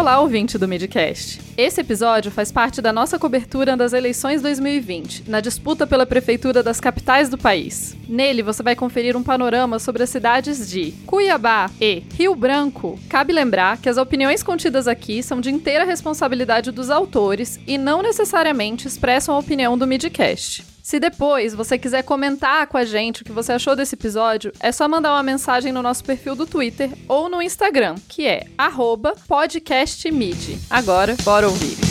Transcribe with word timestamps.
Olá, 0.00 0.18
ouvinte 0.18 0.56
do 0.56 0.66
Midcast. 0.66 1.42
Esse 1.58 1.82
episódio 1.82 2.30
faz 2.30 2.50
parte 2.50 2.80
da 2.80 2.90
nossa 2.90 3.18
cobertura 3.18 3.76
das 3.76 3.92
eleições 3.92 4.40
2020, 4.40 5.28
na 5.28 5.42
disputa 5.42 5.86
pela 5.86 6.06
prefeitura 6.06 6.62
das 6.62 6.80
capitais 6.80 7.28
do 7.28 7.36
país. 7.36 7.94
Nele, 8.08 8.42
você 8.42 8.62
vai 8.62 8.74
conferir 8.74 9.14
um 9.14 9.22
panorama 9.22 9.78
sobre 9.78 10.02
as 10.02 10.08
cidades 10.08 10.70
de 10.70 10.92
Cuiabá 11.04 11.70
e 11.78 12.02
Rio 12.14 12.34
Branco. 12.34 12.98
Cabe 13.10 13.34
lembrar 13.34 13.76
que 13.76 13.90
as 13.90 13.98
opiniões 13.98 14.42
contidas 14.42 14.88
aqui 14.88 15.22
são 15.22 15.38
de 15.38 15.50
inteira 15.50 15.84
responsabilidade 15.84 16.70
dos 16.70 16.88
autores 16.88 17.60
e 17.66 17.76
não 17.76 18.00
necessariamente 18.00 18.88
expressam 18.88 19.34
a 19.34 19.38
opinião 19.38 19.76
do 19.76 19.86
Midcast. 19.86 20.64
Se 20.90 20.98
depois 20.98 21.54
você 21.54 21.78
quiser 21.78 22.02
comentar 22.02 22.66
com 22.66 22.76
a 22.76 22.84
gente 22.84 23.22
o 23.22 23.24
que 23.24 23.30
você 23.30 23.52
achou 23.52 23.76
desse 23.76 23.94
episódio, 23.94 24.50
é 24.58 24.72
só 24.72 24.88
mandar 24.88 25.12
uma 25.12 25.22
mensagem 25.22 25.70
no 25.70 25.82
nosso 25.82 26.02
perfil 26.02 26.34
do 26.34 26.48
Twitter 26.48 26.90
ou 27.06 27.28
no 27.28 27.40
Instagram, 27.40 27.94
que 28.08 28.26
é 28.26 28.48
podcastmid. 29.28 30.58
Agora, 30.68 31.16
bora 31.22 31.48
ouvir. 31.48 31.89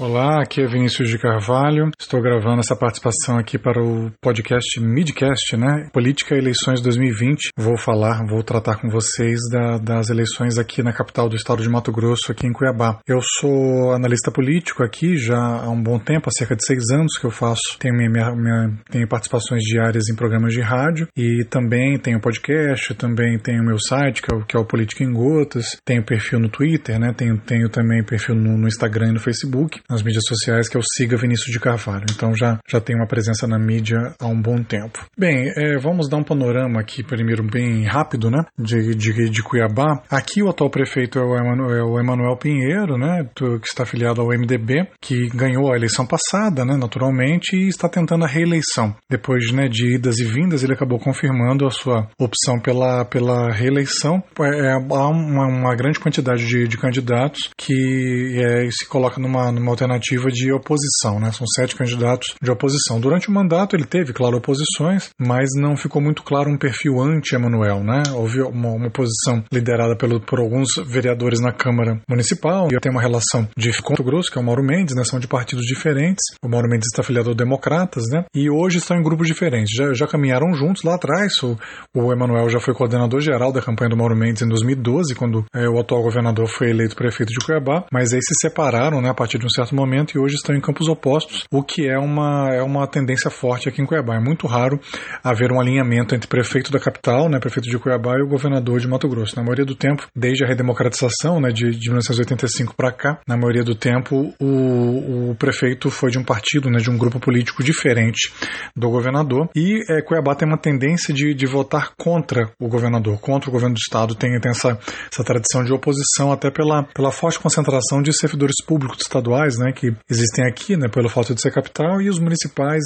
Olá, 0.00 0.40
aqui 0.40 0.62
é 0.62 0.66
Vinícius 0.66 1.10
de 1.10 1.18
Carvalho. 1.18 1.90
Estou 2.00 2.22
gravando 2.22 2.60
essa 2.60 2.74
participação 2.74 3.36
aqui 3.36 3.58
para 3.58 3.82
o 3.84 4.10
podcast 4.18 4.80
Midcast, 4.80 5.58
né? 5.58 5.90
Política 5.92 6.34
e 6.34 6.38
Eleições 6.38 6.80
2020. 6.80 7.50
Vou 7.54 7.76
falar, 7.76 8.24
vou 8.26 8.42
tratar 8.42 8.80
com 8.80 8.88
vocês 8.88 9.38
da, 9.52 9.76
das 9.76 10.08
eleições 10.08 10.56
aqui 10.56 10.82
na 10.82 10.90
capital 10.90 11.28
do 11.28 11.36
estado 11.36 11.62
de 11.62 11.68
Mato 11.68 11.92
Grosso, 11.92 12.32
aqui 12.32 12.46
em 12.46 12.52
Cuiabá. 12.54 12.98
Eu 13.06 13.18
sou 13.20 13.92
analista 13.92 14.32
político 14.32 14.82
aqui 14.82 15.18
já 15.18 15.36
há 15.36 15.68
um 15.68 15.82
bom 15.82 15.98
tempo, 15.98 16.30
há 16.30 16.32
cerca 16.32 16.56
de 16.56 16.64
seis 16.64 16.88
anos 16.90 17.18
que 17.18 17.26
eu 17.26 17.30
faço. 17.30 17.60
Tenho, 17.78 17.94
minha, 17.94 18.34
minha, 18.34 18.72
tenho 18.90 19.06
participações 19.06 19.62
diárias 19.64 20.08
em 20.08 20.16
programas 20.16 20.54
de 20.54 20.62
rádio 20.62 21.08
e 21.14 21.44
também 21.50 21.98
tenho 21.98 22.18
podcast, 22.22 22.94
também 22.94 23.38
tenho 23.38 23.62
meu 23.62 23.78
site, 23.78 24.22
que 24.22 24.34
é 24.34 24.38
o, 24.38 24.46
que 24.46 24.56
é 24.56 24.58
o 24.58 24.64
Política 24.64 25.04
em 25.04 25.12
Gotas. 25.12 25.76
Tenho 25.84 26.02
perfil 26.02 26.40
no 26.40 26.48
Twitter, 26.48 26.98
né? 26.98 27.12
Tenho, 27.14 27.36
tenho 27.36 27.68
também 27.68 28.02
perfil 28.02 28.34
no, 28.34 28.56
no 28.56 28.66
Instagram 28.66 29.10
e 29.10 29.12
no 29.12 29.20
Facebook 29.20 29.78
nas 29.90 30.02
mídias 30.02 30.24
sociais 30.26 30.68
que 30.68 30.76
é 30.76 30.80
o 30.80 30.82
Siga 30.82 31.16
Vinícius 31.16 31.52
de 31.52 31.58
Carvalho. 31.58 32.06
Então 32.10 32.32
já, 32.34 32.58
já 32.68 32.80
tem 32.80 32.96
uma 32.96 33.06
presença 33.06 33.46
na 33.46 33.58
mídia 33.58 33.98
há 34.18 34.26
um 34.26 34.40
bom 34.40 34.62
tempo. 34.62 35.04
Bem, 35.18 35.52
é, 35.56 35.76
vamos 35.78 36.08
dar 36.08 36.16
um 36.16 36.22
panorama 36.22 36.80
aqui 36.80 37.02
primeiro 37.02 37.42
bem 37.42 37.84
rápido, 37.84 38.30
né? 38.30 38.44
De, 38.58 38.94
de, 38.94 39.30
de 39.30 39.42
Cuiabá. 39.42 40.02
Aqui 40.08 40.42
o 40.42 40.48
atual 40.48 40.70
prefeito 40.70 41.18
é 41.18 41.22
o 41.22 41.36
Emanuel, 41.36 41.98
é 41.98 42.00
Emanuel 42.00 42.36
Pinheiro, 42.36 42.96
né? 42.96 43.28
Que 43.34 43.44
está 43.64 43.82
afiliado 43.82 44.20
ao 44.20 44.28
MDB, 44.28 44.88
que 45.00 45.28
ganhou 45.34 45.72
a 45.72 45.76
eleição 45.76 46.06
passada, 46.06 46.64
né? 46.64 46.76
Naturalmente, 46.76 47.56
e 47.56 47.68
está 47.68 47.88
tentando 47.88 48.24
a 48.24 48.28
reeleição. 48.28 48.94
Depois 49.10 49.50
né, 49.52 49.68
de 49.68 49.96
idas 49.96 50.18
e 50.18 50.24
vindas, 50.24 50.62
ele 50.62 50.74
acabou 50.74 50.98
confirmando 50.98 51.66
a 51.66 51.70
sua 51.70 52.08
opção 52.18 52.60
pela, 52.60 53.04
pela 53.04 53.50
reeleição. 53.52 54.22
É, 54.40 54.66
é 54.66 54.72
há 54.72 55.08
uma, 55.08 55.46
uma, 55.46 55.74
grande 55.74 55.98
quantidade 55.98 56.46
de, 56.46 56.68
de 56.68 56.76
candidatos 56.76 57.50
que 57.56 58.38
é, 58.38 58.70
se 58.70 58.86
coloca 58.86 59.20
numa, 59.20 59.50
numa 59.50 59.70
alternativa 59.80 60.28
de 60.28 60.52
oposição, 60.52 61.18
né? 61.18 61.32
São 61.32 61.46
sete 61.46 61.74
candidatos 61.74 62.34
de 62.40 62.50
oposição. 62.50 63.00
Durante 63.00 63.28
o 63.28 63.32
mandato 63.32 63.74
ele 63.74 63.84
teve, 63.84 64.12
claro, 64.12 64.36
oposições, 64.36 65.10
mas 65.18 65.48
não 65.56 65.76
ficou 65.76 66.02
muito 66.02 66.22
claro 66.22 66.50
um 66.50 66.58
perfil 66.58 67.00
anti-Emanuel, 67.00 67.82
né? 67.82 68.02
Houve 68.12 68.42
uma, 68.42 68.70
uma, 68.70 68.88
oposição 68.88 69.42
liderada 69.52 69.96
pelo, 69.96 70.20
por 70.20 70.38
alguns 70.38 70.68
vereadores 70.86 71.40
na 71.40 71.52
Câmara 71.52 72.00
Municipal 72.08 72.68
e 72.70 72.80
tem 72.80 72.92
uma 72.92 73.00
relação 73.00 73.48
de 73.56 73.70
Conto 73.82 74.02
Grosso, 74.02 74.30
que 74.30 74.38
é 74.38 74.40
o 74.40 74.44
Mauro 74.44 74.62
Mendes, 74.62 74.94
né? 74.94 75.04
São 75.04 75.18
de 75.18 75.26
partidos 75.26 75.64
diferentes. 75.64 76.22
O 76.44 76.48
Mauro 76.48 76.68
Mendes 76.68 76.88
está 76.92 77.02
afiliado 77.02 77.30
ao 77.30 77.34
Democratas, 77.34 78.04
né? 78.10 78.24
E 78.34 78.50
hoje 78.50 78.78
estão 78.78 78.96
em 78.96 79.02
grupos 79.02 79.26
diferentes. 79.26 79.74
Já, 79.74 79.92
já 79.94 80.06
caminharam 80.06 80.52
juntos 80.54 80.82
lá 80.82 80.96
atrás. 80.96 81.32
O, 81.42 81.56
o 81.94 82.12
Emanuel 82.12 82.48
já 82.48 82.60
foi 82.60 82.74
coordenador 82.74 83.20
geral 83.20 83.52
da 83.52 83.62
campanha 83.62 83.90
do 83.90 83.96
Mauro 83.96 84.16
Mendes 84.16 84.42
em 84.42 84.48
2012, 84.48 85.14
quando 85.14 85.44
é, 85.54 85.68
o 85.68 85.78
atual 85.78 86.02
governador 86.02 86.46
foi 86.48 86.70
eleito 86.70 86.96
prefeito 86.96 87.30
de 87.30 87.44
Cuiabá, 87.44 87.84
mas 87.92 88.12
aí 88.12 88.20
se 88.20 88.34
separaram, 88.40 89.00
né? 89.00 89.10
A 89.10 89.14
partir 89.14 89.38
de 89.38 89.46
um 89.46 89.50
certo 89.50 89.69
momento 89.74 90.16
e 90.16 90.18
hoje 90.18 90.34
estão 90.34 90.54
em 90.54 90.60
campos 90.60 90.88
opostos, 90.88 91.44
o 91.50 91.62
que 91.62 91.88
é 91.88 91.98
uma, 91.98 92.48
é 92.52 92.62
uma 92.62 92.86
tendência 92.86 93.30
forte 93.30 93.68
aqui 93.68 93.82
em 93.82 93.86
Cuiabá. 93.86 94.16
É 94.16 94.20
muito 94.20 94.46
raro 94.46 94.80
haver 95.22 95.52
um 95.52 95.60
alinhamento 95.60 96.14
entre 96.14 96.28
prefeito 96.28 96.70
da 96.70 96.78
capital, 96.78 97.28
né, 97.28 97.38
prefeito 97.38 97.68
de 97.68 97.78
Cuiabá, 97.78 98.18
e 98.18 98.22
o 98.22 98.28
governador 98.28 98.80
de 98.80 98.88
Mato 98.88 99.08
Grosso. 99.08 99.36
Na 99.36 99.42
maioria 99.42 99.64
do 99.64 99.74
tempo, 99.74 100.06
desde 100.14 100.44
a 100.44 100.48
redemocratização 100.48 101.40
né, 101.40 101.50
de, 101.50 101.70
de 101.70 101.88
1985 101.88 102.74
para 102.74 102.92
cá, 102.92 103.20
na 103.26 103.36
maioria 103.36 103.62
do 103.62 103.74
tempo, 103.74 104.34
o, 104.40 105.30
o 105.30 105.34
prefeito 105.36 105.90
foi 105.90 106.10
de 106.10 106.18
um 106.18 106.24
partido, 106.24 106.70
né, 106.70 106.78
de 106.78 106.90
um 106.90 106.98
grupo 106.98 107.20
político 107.20 107.62
diferente 107.62 108.32
do 108.76 108.90
governador. 108.90 109.48
E 109.54 109.80
é, 109.90 110.02
Cuiabá 110.02 110.34
tem 110.34 110.48
uma 110.48 110.58
tendência 110.58 111.12
de, 111.12 111.34
de 111.34 111.46
votar 111.46 111.92
contra 111.96 112.50
o 112.60 112.68
governador, 112.68 113.18
contra 113.20 113.48
o 113.48 113.52
governo 113.52 113.74
do 113.74 113.78
estado. 113.78 114.14
Tem, 114.14 114.38
tem 114.40 114.50
essa, 114.50 114.78
essa 115.12 115.24
tradição 115.24 115.64
de 115.64 115.72
oposição, 115.72 116.32
até 116.32 116.50
pela, 116.50 116.84
pela 116.94 117.10
forte 117.10 117.38
concentração 117.38 118.02
de 118.02 118.12
servidores 118.12 118.56
públicos 118.64 118.98
estaduais, 119.00 119.49
né, 119.58 119.72
que 119.72 119.94
existem 120.08 120.46
aqui, 120.46 120.76
né, 120.76 120.88
pelo 120.88 121.08
fato 121.08 121.34
de 121.34 121.40
ser 121.40 121.52
capital, 121.52 122.00
e 122.00 122.08
os 122.08 122.18
municipais 122.18 122.82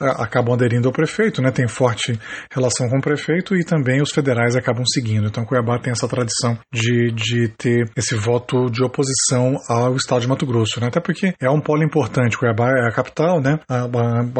a, 0.00 0.24
acabam 0.24 0.54
aderindo 0.54 0.88
ao 0.88 0.92
prefeito, 0.92 1.42
né, 1.42 1.50
tem 1.50 1.68
forte 1.68 2.18
relação 2.52 2.88
com 2.88 2.98
o 2.98 3.02
prefeito, 3.02 3.56
e 3.56 3.64
também 3.64 4.00
os 4.00 4.10
federais 4.10 4.56
acabam 4.56 4.84
seguindo. 4.86 5.26
Então 5.26 5.44
Cuiabá 5.44 5.78
tem 5.78 5.92
essa 5.92 6.08
tradição 6.08 6.58
de, 6.72 7.12
de 7.12 7.48
ter 7.56 7.90
esse 7.96 8.14
voto 8.14 8.66
de 8.70 8.84
oposição 8.84 9.56
ao 9.68 9.96
estado 9.96 10.20
de 10.20 10.28
Mato 10.28 10.46
Grosso, 10.46 10.80
né, 10.80 10.88
até 10.88 11.00
porque 11.00 11.34
é 11.40 11.50
um 11.50 11.60
polo 11.60 11.82
importante. 11.82 12.38
Cuiabá 12.38 12.70
é 12.70 12.88
a 12.88 12.92
capital, 12.92 13.40
né, 13.40 13.58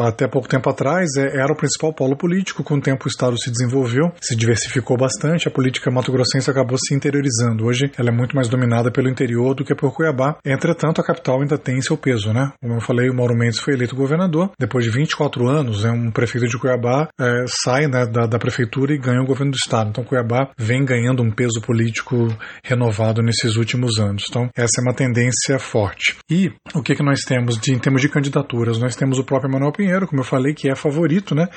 até 0.07 0.27
pouco 0.27 0.47
tempo 0.47 0.69
atrás 0.69 1.09
é, 1.17 1.39
era 1.39 1.51
o 1.51 1.55
principal 1.55 1.93
polo 1.93 2.15
político, 2.15 2.63
com 2.63 2.75
o 2.75 2.81
tempo 2.81 3.05
o 3.05 3.07
estado 3.07 3.37
se 3.39 3.51
desenvolveu, 3.51 4.11
se 4.21 4.35
diversificou 4.35 4.97
bastante, 4.97 5.47
a 5.47 5.51
política 5.51 5.91
mato-grossense 5.91 6.49
acabou 6.49 6.77
se 6.77 6.95
interiorizando. 6.95 7.65
Hoje 7.65 7.91
ela 7.97 8.09
é 8.09 8.11
muito 8.11 8.35
mais 8.35 8.47
dominada 8.47 8.91
pelo 8.91 9.09
interior 9.09 9.55
do 9.55 9.63
que 9.63 9.75
por 9.75 9.93
Cuiabá. 9.93 10.37
Entretanto, 10.45 11.01
a 11.01 11.03
capital 11.03 11.41
ainda 11.41 11.57
tem 11.61 11.81
seu 11.81 11.97
peso, 11.97 12.33
né? 12.33 12.51
Como 12.61 12.75
eu 12.75 12.81
falei, 12.81 13.09
o 13.09 13.15
Mauro 13.15 13.35
Mendes 13.35 13.59
foi 13.59 13.73
eleito 13.73 13.95
governador. 13.95 14.51
Depois 14.59 14.85
de 14.85 14.91
24 14.91 15.47
anos, 15.47 15.85
é 15.85 15.91
um 15.91 16.11
prefeito 16.11 16.47
de 16.47 16.57
Cuiabá 16.57 17.07
é, 17.19 17.45
sai 17.63 17.87
né, 17.87 18.05
da, 18.05 18.25
da, 18.25 18.39
prefeitura 18.39 18.93
e 18.93 18.97
ganha 18.97 19.21
o 19.21 19.25
governo 19.25 19.51
do 19.51 19.57
estado. 19.57 19.89
Então 19.89 20.03
Cuiabá 20.03 20.49
vem 20.57 20.83
ganhando 20.83 21.21
um 21.23 21.31
peso 21.31 21.61
político 21.61 22.27
renovado 22.63 23.21
nesses 23.21 23.55
últimos 23.55 23.99
anos. 23.99 24.23
Então 24.29 24.49
essa 24.55 24.81
é 24.81 24.83
uma 24.83 24.95
tendência 24.95 25.59
forte. 25.59 26.17
E 26.29 26.51
o 26.73 26.81
que, 26.81 26.95
que 26.95 27.03
nós 27.03 27.21
temos 27.21 27.57
de, 27.57 27.73
em 27.73 27.79
termos 27.79 28.01
de 28.01 28.09
candidaturas? 28.09 28.79
Nós 28.79 28.95
temos 28.95 29.19
o 29.19 29.23
próprio 29.23 29.51
Manuel 29.51 29.71
Pinheiro, 29.71 30.07
como 30.07 30.21
eu 30.21 30.25
falei, 30.25 30.53
que 30.53 30.69
é 30.69 30.75
favorito, 30.75 31.35
né? 31.35 31.47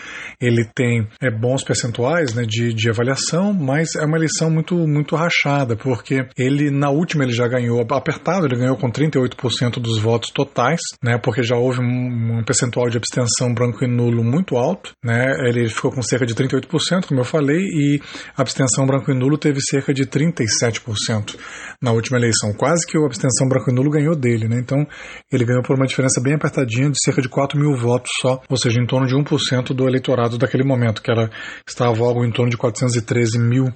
Ele 0.41 0.64
tem 0.75 1.06
é, 1.20 1.31
bons 1.31 1.64
percentuais 1.64 2.34
né, 2.34 2.44
de, 2.47 2.75
de 2.75 2.91
avaliação, 2.91 3.53
mas 3.53 3.94
é 3.97 4.04
uma 4.04 4.16
eleição 4.16 4.50
muito, 4.50 4.76
muito 4.87 5.16
rachada, 5.16 5.76
porque 5.76 6.26
ele, 6.37 6.70
na 6.70 6.91
última, 6.91 7.25
ele 7.25 7.32
já 7.32 7.47
ganhou 7.47 7.81
apertado, 7.91 8.47
ele 8.47 8.56
ganhou 8.56 8.76
com 8.76 8.91
38% 8.91 9.81
dos 9.81 9.94
votos 9.99 10.31
totais, 10.31 10.81
né, 11.03 11.19
porque 11.19 11.43
já 11.43 11.56
houve 11.56 11.81
um, 11.81 12.38
um, 12.38 12.44
percentual 12.44 12.88
de 12.88 12.97
abstenção 12.97 13.53
branco 13.53 13.84
e 13.84 13.88
nulo 13.88 14.22
muito 14.22 14.56
alto, 14.56 14.93
né, 15.03 15.25
ele 15.49 15.69
ficou 15.69 15.91
com 15.91 16.03
cerca 16.03 16.27
de 16.27 16.34
38%, 16.34 17.06
como 17.06 17.21
eu 17.21 17.25
falei, 17.25 17.59
e 17.59 18.00
a 18.37 18.43
abstenção 18.43 18.87
branco 18.87 19.10
e 19.10 19.15
nulo 19.15 19.38
teve 19.38 19.60
cerca 19.60 19.93
de 19.93 20.05
37% 20.06 21.37
na 21.81 21.93
última 21.93 22.19
eleição, 22.19 22.53
quase 22.53 22.87
que 22.87 22.97
a 22.97 23.05
abstenção 23.05 23.49
branco 23.49 23.71
e 23.71 23.75
nulo 23.75 23.91
ganhou 23.91 24.16
dele, 24.16 24.49
né, 24.49 24.59
então 24.59 24.87
ele 25.32 25.44
ganhou 25.44 25.62
por 25.62 25.77
uma 25.77 25.87
diferença 25.87 26.21
bem 26.22 26.34
apertadinha 26.34 26.91
de 26.91 26.99
cerca 27.03 27.22
de 27.22 27.28
4 27.28 27.59
mil 27.59 27.76
votos 27.76 28.11
só, 28.21 28.41
ou 28.49 28.56
seja, 28.56 28.81
em 28.81 28.87
torno 28.87 29.06
de 29.06 29.15
1% 29.15 29.75
do 29.75 29.88
eleitorado 29.88 30.38
daquele 30.38 30.65
momento, 30.65 31.03
que 31.03 31.11
era, 31.11 31.31
estava 31.69 32.05
algo 32.05 32.25
em 32.25 32.31
torno 32.31 32.50
de 32.50 32.56
413 32.56 33.38
mil 33.38 33.66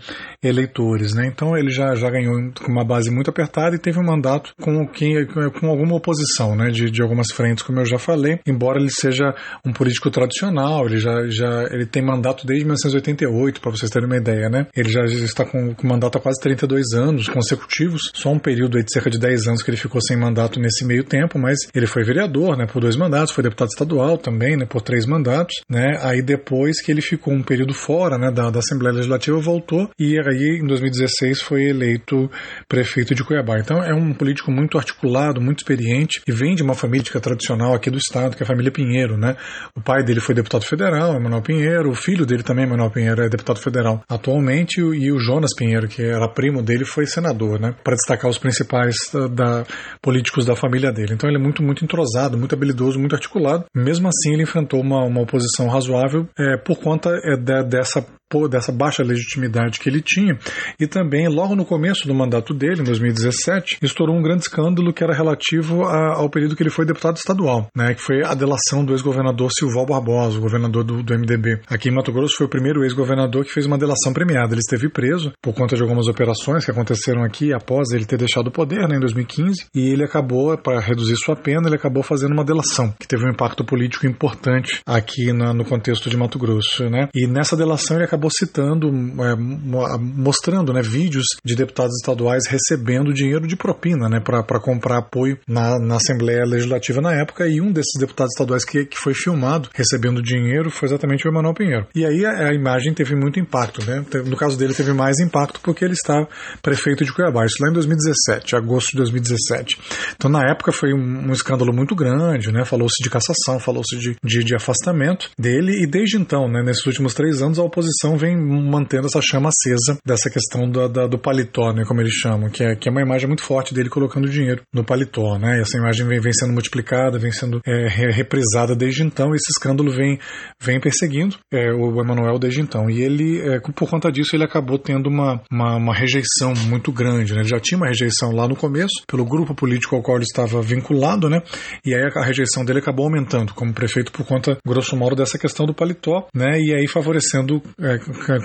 eleitores, 0.42 1.14
né, 1.14 1.26
então 1.26 1.56
ele 1.56 1.70
já, 1.70 1.94
já 1.94 2.10
ganhou 2.10 2.34
com 2.54 2.72
uma 2.72 2.84
base 2.84 3.10
muito 3.10 3.30
apertada 3.30 3.74
e 3.74 3.78
teve 3.78 3.98
um 3.98 4.04
mandato 4.04 4.52
com, 4.60 4.86
quem, 4.86 5.26
com 5.26 5.66
alguma 5.66 5.96
oposição 5.96 6.07
oposição 6.08 6.56
né, 6.56 6.70
de, 6.70 6.90
de 6.90 7.02
algumas 7.02 7.28
frentes, 7.32 7.62
como 7.62 7.80
eu 7.80 7.84
já 7.84 7.98
falei, 7.98 8.40
embora 8.46 8.80
ele 8.80 8.90
seja 8.90 9.34
um 9.64 9.72
político 9.72 10.10
tradicional, 10.10 10.86
ele 10.86 10.98
já, 10.98 11.28
já 11.28 11.64
ele 11.70 11.86
tem 11.86 12.02
mandato 12.02 12.46
desde 12.46 12.64
1988, 12.64 13.60
para 13.60 13.70
vocês 13.70 13.90
terem 13.90 14.06
uma 14.06 14.16
ideia, 14.16 14.48
né? 14.48 14.66
Ele 14.74 14.88
já 14.88 15.04
está 15.04 15.44
com, 15.44 15.74
com 15.74 15.86
mandato 15.86 16.16
há 16.16 16.20
quase 16.20 16.40
32 16.40 16.94
anos 16.94 17.28
consecutivos, 17.28 18.10
só 18.14 18.30
um 18.30 18.38
período 18.38 18.82
de 18.82 18.92
cerca 18.92 19.10
de 19.10 19.18
10 19.18 19.48
anos 19.48 19.62
que 19.62 19.70
ele 19.70 19.76
ficou 19.76 20.00
sem 20.00 20.16
mandato 20.16 20.58
nesse 20.58 20.84
meio 20.84 21.04
tempo, 21.04 21.38
mas 21.38 21.58
ele 21.74 21.86
foi 21.86 22.02
vereador, 22.02 22.56
né, 22.56 22.66
por 22.66 22.80
dois 22.80 22.96
mandatos, 22.96 23.32
foi 23.32 23.44
deputado 23.44 23.68
estadual 23.68 24.16
também, 24.16 24.56
né, 24.56 24.64
por 24.64 24.80
três 24.80 25.04
mandatos, 25.06 25.54
né? 25.68 25.98
Aí 26.02 26.22
depois 26.22 26.80
que 26.80 26.90
ele 26.90 27.02
ficou 27.02 27.34
um 27.34 27.42
período 27.42 27.74
fora, 27.74 28.16
né, 28.16 28.30
da, 28.30 28.50
da 28.50 28.60
Assembleia 28.60 28.94
Legislativa, 28.94 29.38
voltou 29.38 29.90
e 29.98 30.18
aí 30.18 30.60
em 30.62 30.66
2016 30.66 31.42
foi 31.42 31.64
eleito 31.64 32.30
prefeito 32.68 33.14
de 33.14 33.24
Cuiabá. 33.24 33.58
Então 33.58 33.82
é 33.82 33.94
um 33.94 34.12
político 34.12 34.50
muito 34.50 34.78
articulado, 34.78 35.40
muito 35.40 35.58
experiente 35.58 35.97
e 36.26 36.32
vem 36.32 36.54
de 36.54 36.62
uma 36.62 36.74
família 36.74 36.98
tradicional 37.20 37.74
aqui 37.74 37.90
do 37.90 37.98
estado, 37.98 38.36
que 38.36 38.42
é 38.42 38.44
a 38.44 38.46
família 38.46 38.70
Pinheiro, 38.70 39.16
né? 39.16 39.36
O 39.74 39.80
pai 39.80 40.02
dele 40.04 40.20
foi 40.20 40.34
deputado 40.34 40.64
federal, 40.64 41.14
Emanuel 41.14 41.42
Pinheiro, 41.42 41.90
o 41.90 41.94
filho 41.94 42.26
dele 42.26 42.42
também, 42.42 42.64
Emanuel 42.64 42.90
Pinheiro, 42.90 43.22
é 43.22 43.28
deputado 43.28 43.58
federal 43.58 44.02
atualmente, 44.08 44.80
e 44.80 45.12
o 45.12 45.18
Jonas 45.18 45.54
Pinheiro, 45.56 45.88
que 45.88 46.02
era 46.02 46.28
primo 46.28 46.62
dele, 46.62 46.84
foi 46.84 47.06
senador, 47.06 47.60
né? 47.60 47.74
Para 47.82 47.94
destacar 47.94 48.30
os 48.30 48.38
principais 48.38 48.94
da, 49.12 49.24
ah, 49.24 49.28
da, 49.28 49.66
políticos 50.02 50.44
da 50.44 50.54
família 50.54 50.92
dele. 50.92 51.14
Então 51.14 51.28
ele 51.28 51.38
é 51.38 51.42
muito, 51.42 51.62
muito 51.62 51.84
entrosado, 51.84 52.36
muito 52.36 52.54
habilidoso, 52.54 52.98
muito 52.98 53.14
articulado. 53.14 53.64
Mesmo 53.74 54.08
assim, 54.08 54.32
ele 54.32 54.42
enfrentou 54.42 54.80
uma, 54.80 55.04
uma 55.04 55.22
oposição 55.22 55.68
razoável 55.68 56.28
é, 56.38 56.56
por 56.56 56.78
conta 56.78 57.10
é, 57.10 57.36
de, 57.36 57.62
dessa 57.64 58.04
dessa 58.48 58.70
baixa 58.70 59.02
legitimidade 59.02 59.78
que 59.80 59.88
ele 59.88 60.02
tinha. 60.02 60.38
E 60.78 60.86
também, 60.86 61.28
logo 61.28 61.56
no 61.56 61.64
começo 61.64 62.06
do 62.06 62.14
mandato 62.14 62.52
dele, 62.52 62.82
em 62.82 62.84
2017, 62.84 63.78
estourou 63.82 64.16
um 64.16 64.22
grande 64.22 64.42
escândalo 64.42 64.92
que 64.92 65.02
era 65.02 65.14
relativo 65.14 65.84
a, 65.84 66.18
ao 66.18 66.28
período 66.28 66.54
que 66.54 66.62
ele 66.62 66.70
foi 66.70 66.84
deputado 66.84 67.16
estadual, 67.16 67.68
né, 67.74 67.94
que 67.94 68.02
foi 68.02 68.22
a 68.24 68.34
delação 68.34 68.84
do 68.84 68.92
ex-governador 68.92 69.50
Silval 69.50 69.86
Barbosa, 69.86 70.38
o 70.38 70.42
governador 70.42 70.84
do, 70.84 71.02
do 71.02 71.14
MDB. 71.14 71.60
Aqui 71.68 71.88
em 71.88 71.94
Mato 71.94 72.12
Grosso 72.12 72.36
foi 72.36 72.46
o 72.46 72.50
primeiro 72.50 72.84
ex-governador 72.84 73.44
que 73.44 73.52
fez 73.52 73.64
uma 73.64 73.78
delação 73.78 74.12
premiada. 74.12 74.52
Ele 74.52 74.60
esteve 74.60 74.88
preso 74.90 75.32
por 75.42 75.54
conta 75.54 75.74
de 75.74 75.82
algumas 75.82 76.06
operações 76.06 76.64
que 76.64 76.70
aconteceram 76.70 77.22
aqui 77.22 77.52
após 77.52 77.90
ele 77.92 78.04
ter 78.04 78.18
deixado 78.18 78.48
o 78.48 78.52
poder 78.52 78.86
né, 78.88 78.96
em 78.96 79.00
2015 79.00 79.66
e 79.74 79.92
ele 79.92 80.04
acabou, 80.04 80.56
para 80.58 80.80
reduzir 80.80 81.16
sua 81.16 81.36
pena, 81.36 81.66
ele 81.66 81.76
acabou 81.76 82.02
fazendo 82.02 82.32
uma 82.32 82.44
delação 82.44 82.92
que 82.98 83.08
teve 83.08 83.24
um 83.24 83.30
impacto 83.30 83.64
político 83.64 84.06
importante 84.06 84.80
aqui 84.86 85.32
na, 85.32 85.54
no 85.54 85.64
contexto 85.64 86.10
de 86.10 86.16
Mato 86.16 86.38
Grosso. 86.38 86.88
Né? 86.90 87.08
E 87.14 87.26
nessa 87.26 87.56
delação 87.56 87.96
ele 87.96 88.04
acabou 88.04 88.17
citando, 88.30 88.88
é, 88.88 89.36
mostrando 89.36 90.72
né, 90.72 90.82
vídeos 90.82 91.26
de 91.44 91.54
deputados 91.54 91.94
estaduais 91.96 92.46
recebendo 92.46 93.12
dinheiro 93.12 93.46
de 93.46 93.56
propina 93.56 94.08
né, 94.08 94.20
para 94.20 94.60
comprar 94.60 94.98
apoio 94.98 95.38
na, 95.46 95.78
na 95.78 95.96
Assembleia 95.96 96.44
Legislativa 96.44 97.00
na 97.00 97.12
época 97.12 97.46
e 97.46 97.60
um 97.60 97.72
desses 97.72 97.98
deputados 97.98 98.32
estaduais 98.32 98.64
que, 98.64 98.84
que 98.84 98.96
foi 98.96 99.14
filmado 99.14 99.68
recebendo 99.74 100.22
dinheiro 100.22 100.70
foi 100.70 100.88
exatamente 100.88 101.26
o 101.26 101.30
Emanuel 101.30 101.54
Pinheiro. 101.54 101.86
E 101.94 102.04
aí 102.04 102.24
a, 102.24 102.48
a 102.48 102.54
imagem 102.54 102.94
teve 102.94 103.14
muito 103.14 103.38
impacto. 103.40 103.84
Né? 103.84 104.04
No 104.24 104.36
caso 104.36 104.56
dele 104.58 104.74
teve 104.74 104.92
mais 104.92 105.18
impacto 105.18 105.60
porque 105.60 105.84
ele 105.84 105.94
estava 105.94 106.28
prefeito 106.62 107.04
de 107.04 107.12
Cuiabá, 107.12 107.44
isso 107.44 107.62
lá 107.62 107.70
em 107.70 107.72
2017, 107.72 108.56
agosto 108.56 108.90
de 108.92 108.98
2017. 108.98 109.78
Então 110.14 110.30
na 110.30 110.50
época 110.50 110.72
foi 110.72 110.92
um, 110.92 111.28
um 111.28 111.32
escândalo 111.32 111.72
muito 111.72 111.94
grande, 111.94 112.52
né? 112.52 112.64
falou-se 112.64 113.02
de 113.02 113.10
cassação, 113.10 113.58
falou-se 113.58 113.96
de, 113.98 114.16
de, 114.22 114.44
de, 114.44 114.54
afastamento 114.54 115.30
dele 115.38 115.82
e 115.82 115.86
desde 115.86 116.16
então, 116.16 116.48
né, 116.48 116.62
nesses 116.62 116.84
últimos 116.86 117.14
três 117.14 117.42
anos, 117.42 117.58
a 117.58 117.62
oposição 117.62 118.07
vem 118.16 118.36
mantendo 118.36 119.06
essa 119.06 119.20
chama 119.20 119.48
acesa 119.48 119.98
dessa 120.06 120.30
questão 120.30 120.70
da, 120.70 120.88
da, 120.88 121.06
do 121.06 121.18
paletó, 121.18 121.72
né, 121.72 121.84
como 121.86 122.00
eles 122.00 122.14
chamam, 122.14 122.48
que 122.48 122.62
é, 122.62 122.74
que 122.74 122.88
é 122.88 122.92
uma 122.92 123.02
imagem 123.02 123.26
muito 123.26 123.42
forte 123.42 123.74
dele 123.74 123.88
colocando 123.88 124.28
dinheiro 124.28 124.62
no 124.72 124.84
paletó. 124.84 125.38
Né? 125.38 125.60
Essa 125.60 125.78
imagem 125.78 126.06
vem, 126.06 126.20
vem 126.20 126.32
sendo 126.32 126.52
multiplicada, 126.52 127.18
vem 127.18 127.32
sendo 127.32 127.60
é, 127.66 127.88
reprisada 127.88 128.74
desde 128.74 129.02
então, 129.02 129.32
e 129.32 129.36
esse 129.36 129.50
escândalo 129.50 129.90
vem, 129.90 130.18
vem 130.60 130.80
perseguindo 130.80 131.36
é, 131.52 131.72
o 131.72 132.00
Emanuel 132.00 132.38
desde 132.38 132.60
então. 132.60 132.88
E 132.90 133.00
ele, 133.00 133.40
é, 133.40 133.60
por 133.60 133.88
conta 133.88 134.10
disso, 134.10 134.34
ele 134.34 134.44
acabou 134.44 134.78
tendo 134.78 135.08
uma, 135.08 135.40
uma, 135.50 135.76
uma 135.76 135.94
rejeição 135.94 136.52
muito 136.68 136.92
grande. 136.92 137.34
Né? 137.34 137.40
Ele 137.40 137.48
já 137.48 137.60
tinha 137.60 137.76
uma 137.76 137.88
rejeição 137.88 138.32
lá 138.32 138.46
no 138.46 138.56
começo, 138.56 139.02
pelo 139.06 139.24
grupo 139.24 139.54
político 139.54 139.96
ao 139.96 140.02
qual 140.02 140.16
ele 140.16 140.24
estava 140.24 140.60
vinculado, 140.62 141.28
né? 141.28 141.40
e 141.84 141.94
aí 141.94 142.08
a 142.14 142.24
rejeição 142.24 142.64
dele 142.64 142.78
acabou 142.78 143.06
aumentando 143.06 143.54
como 143.54 143.72
prefeito 143.72 144.12
por 144.12 144.26
conta, 144.26 144.56
grosso 144.66 144.96
modo, 144.96 145.16
dessa 145.16 145.38
questão 145.38 145.66
do 145.66 145.74
paletó, 145.74 146.26
né? 146.34 146.58
e 146.58 146.74
aí 146.74 146.86
favorecendo 146.88 147.62
é, 147.80 147.97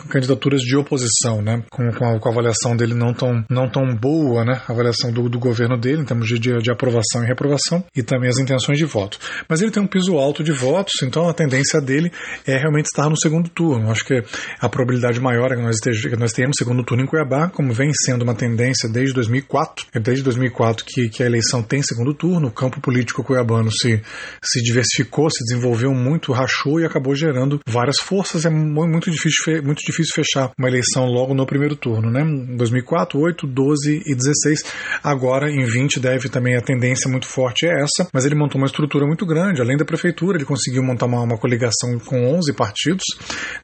candidaturas 0.09 0.61
de 0.61 0.75
oposição, 0.75 1.41
né? 1.41 1.63
com, 1.69 1.91
com, 1.91 2.05
a, 2.05 2.19
com 2.19 2.29
a 2.29 2.31
avaliação 2.31 2.75
dele 2.75 2.93
não 2.93 3.13
tão, 3.13 3.43
não 3.49 3.69
tão 3.69 3.95
boa, 3.95 4.43
né? 4.43 4.61
a 4.67 4.71
avaliação 4.71 5.11
do, 5.11 5.29
do 5.29 5.39
governo 5.39 5.77
dele, 5.77 6.01
em 6.01 6.05
termos 6.05 6.27
de, 6.27 6.39
de, 6.39 6.57
de 6.59 6.71
aprovação 6.71 7.23
e 7.23 7.27
reprovação, 7.27 7.83
e 7.95 8.03
também 8.03 8.29
as 8.29 8.37
intenções 8.37 8.77
de 8.77 8.85
voto. 8.85 9.17
Mas 9.47 9.61
ele 9.61 9.71
tem 9.71 9.81
um 9.81 9.87
piso 9.87 10.17
alto 10.17 10.43
de 10.43 10.51
votos, 10.51 10.93
então 11.03 11.27
a 11.27 11.33
tendência 11.33 11.81
dele 11.81 12.11
é 12.45 12.57
realmente 12.57 12.85
estar 12.85 13.09
no 13.09 13.17
segundo 13.17 13.49
turno. 13.49 13.91
Acho 13.91 14.05
que 14.05 14.23
a 14.59 14.69
probabilidade 14.69 15.19
maior 15.19 15.51
é 15.51 15.55
que 15.55 15.61
nós, 15.61 15.75
estejamos, 15.75 16.09
que 16.09 16.19
nós 16.19 16.33
tenhamos 16.33 16.55
segundo 16.57 16.83
turno 16.83 17.03
em 17.03 17.07
Cuiabá, 17.07 17.49
como 17.49 17.73
vem 17.73 17.91
sendo 18.05 18.23
uma 18.23 18.35
tendência 18.35 18.89
desde 18.89 19.13
2004. 19.13 19.87
É 19.93 19.99
desde 19.99 20.23
2004 20.23 20.85
que, 20.85 21.09
que 21.09 21.23
a 21.23 21.25
eleição 21.25 21.61
tem 21.61 21.81
segundo 21.81 22.13
turno, 22.13 22.47
o 22.47 22.51
campo 22.51 22.79
político 22.81 23.23
cuiabano 23.23 23.71
se, 23.71 24.01
se 24.43 24.61
diversificou, 24.61 25.29
se 25.29 25.43
desenvolveu 25.43 25.91
muito, 25.91 26.31
rachou 26.31 26.79
e 26.79 26.85
acabou 26.85 27.15
gerando 27.15 27.59
várias 27.67 27.97
forças. 27.97 28.45
É 28.45 28.49
muito 28.49 29.09
difícil, 29.09 29.42
muito 29.63 29.79
difícil 29.79 30.13
fechar 30.13 30.51
uma 30.57 30.67
eleição 30.67 31.05
logo 31.05 31.33
no 31.33 31.45
primeiro 31.45 31.75
turno. 31.75 32.09
Né? 32.09 32.23
2004, 32.57 33.19
8, 33.19 33.47
12 33.47 34.03
e 34.05 34.15
16. 34.15 34.63
Agora, 35.03 35.49
em 35.49 35.65
20, 35.65 35.99
deve 35.99 36.29
também 36.29 36.55
a 36.55 36.61
tendência 36.61 37.09
muito 37.09 37.27
forte 37.27 37.65
é 37.65 37.83
essa, 37.83 38.07
mas 38.13 38.25
ele 38.25 38.35
montou 38.35 38.59
uma 38.59 38.67
estrutura 38.67 39.05
muito 39.05 39.25
grande. 39.25 39.61
Além 39.61 39.77
da 39.77 39.85
prefeitura, 39.85 40.37
ele 40.37 40.45
conseguiu 40.45 40.83
montar 40.83 41.05
uma, 41.05 41.21
uma 41.21 41.37
coligação 41.37 41.97
com 41.99 42.35
11 42.35 42.53
partidos, 42.53 43.03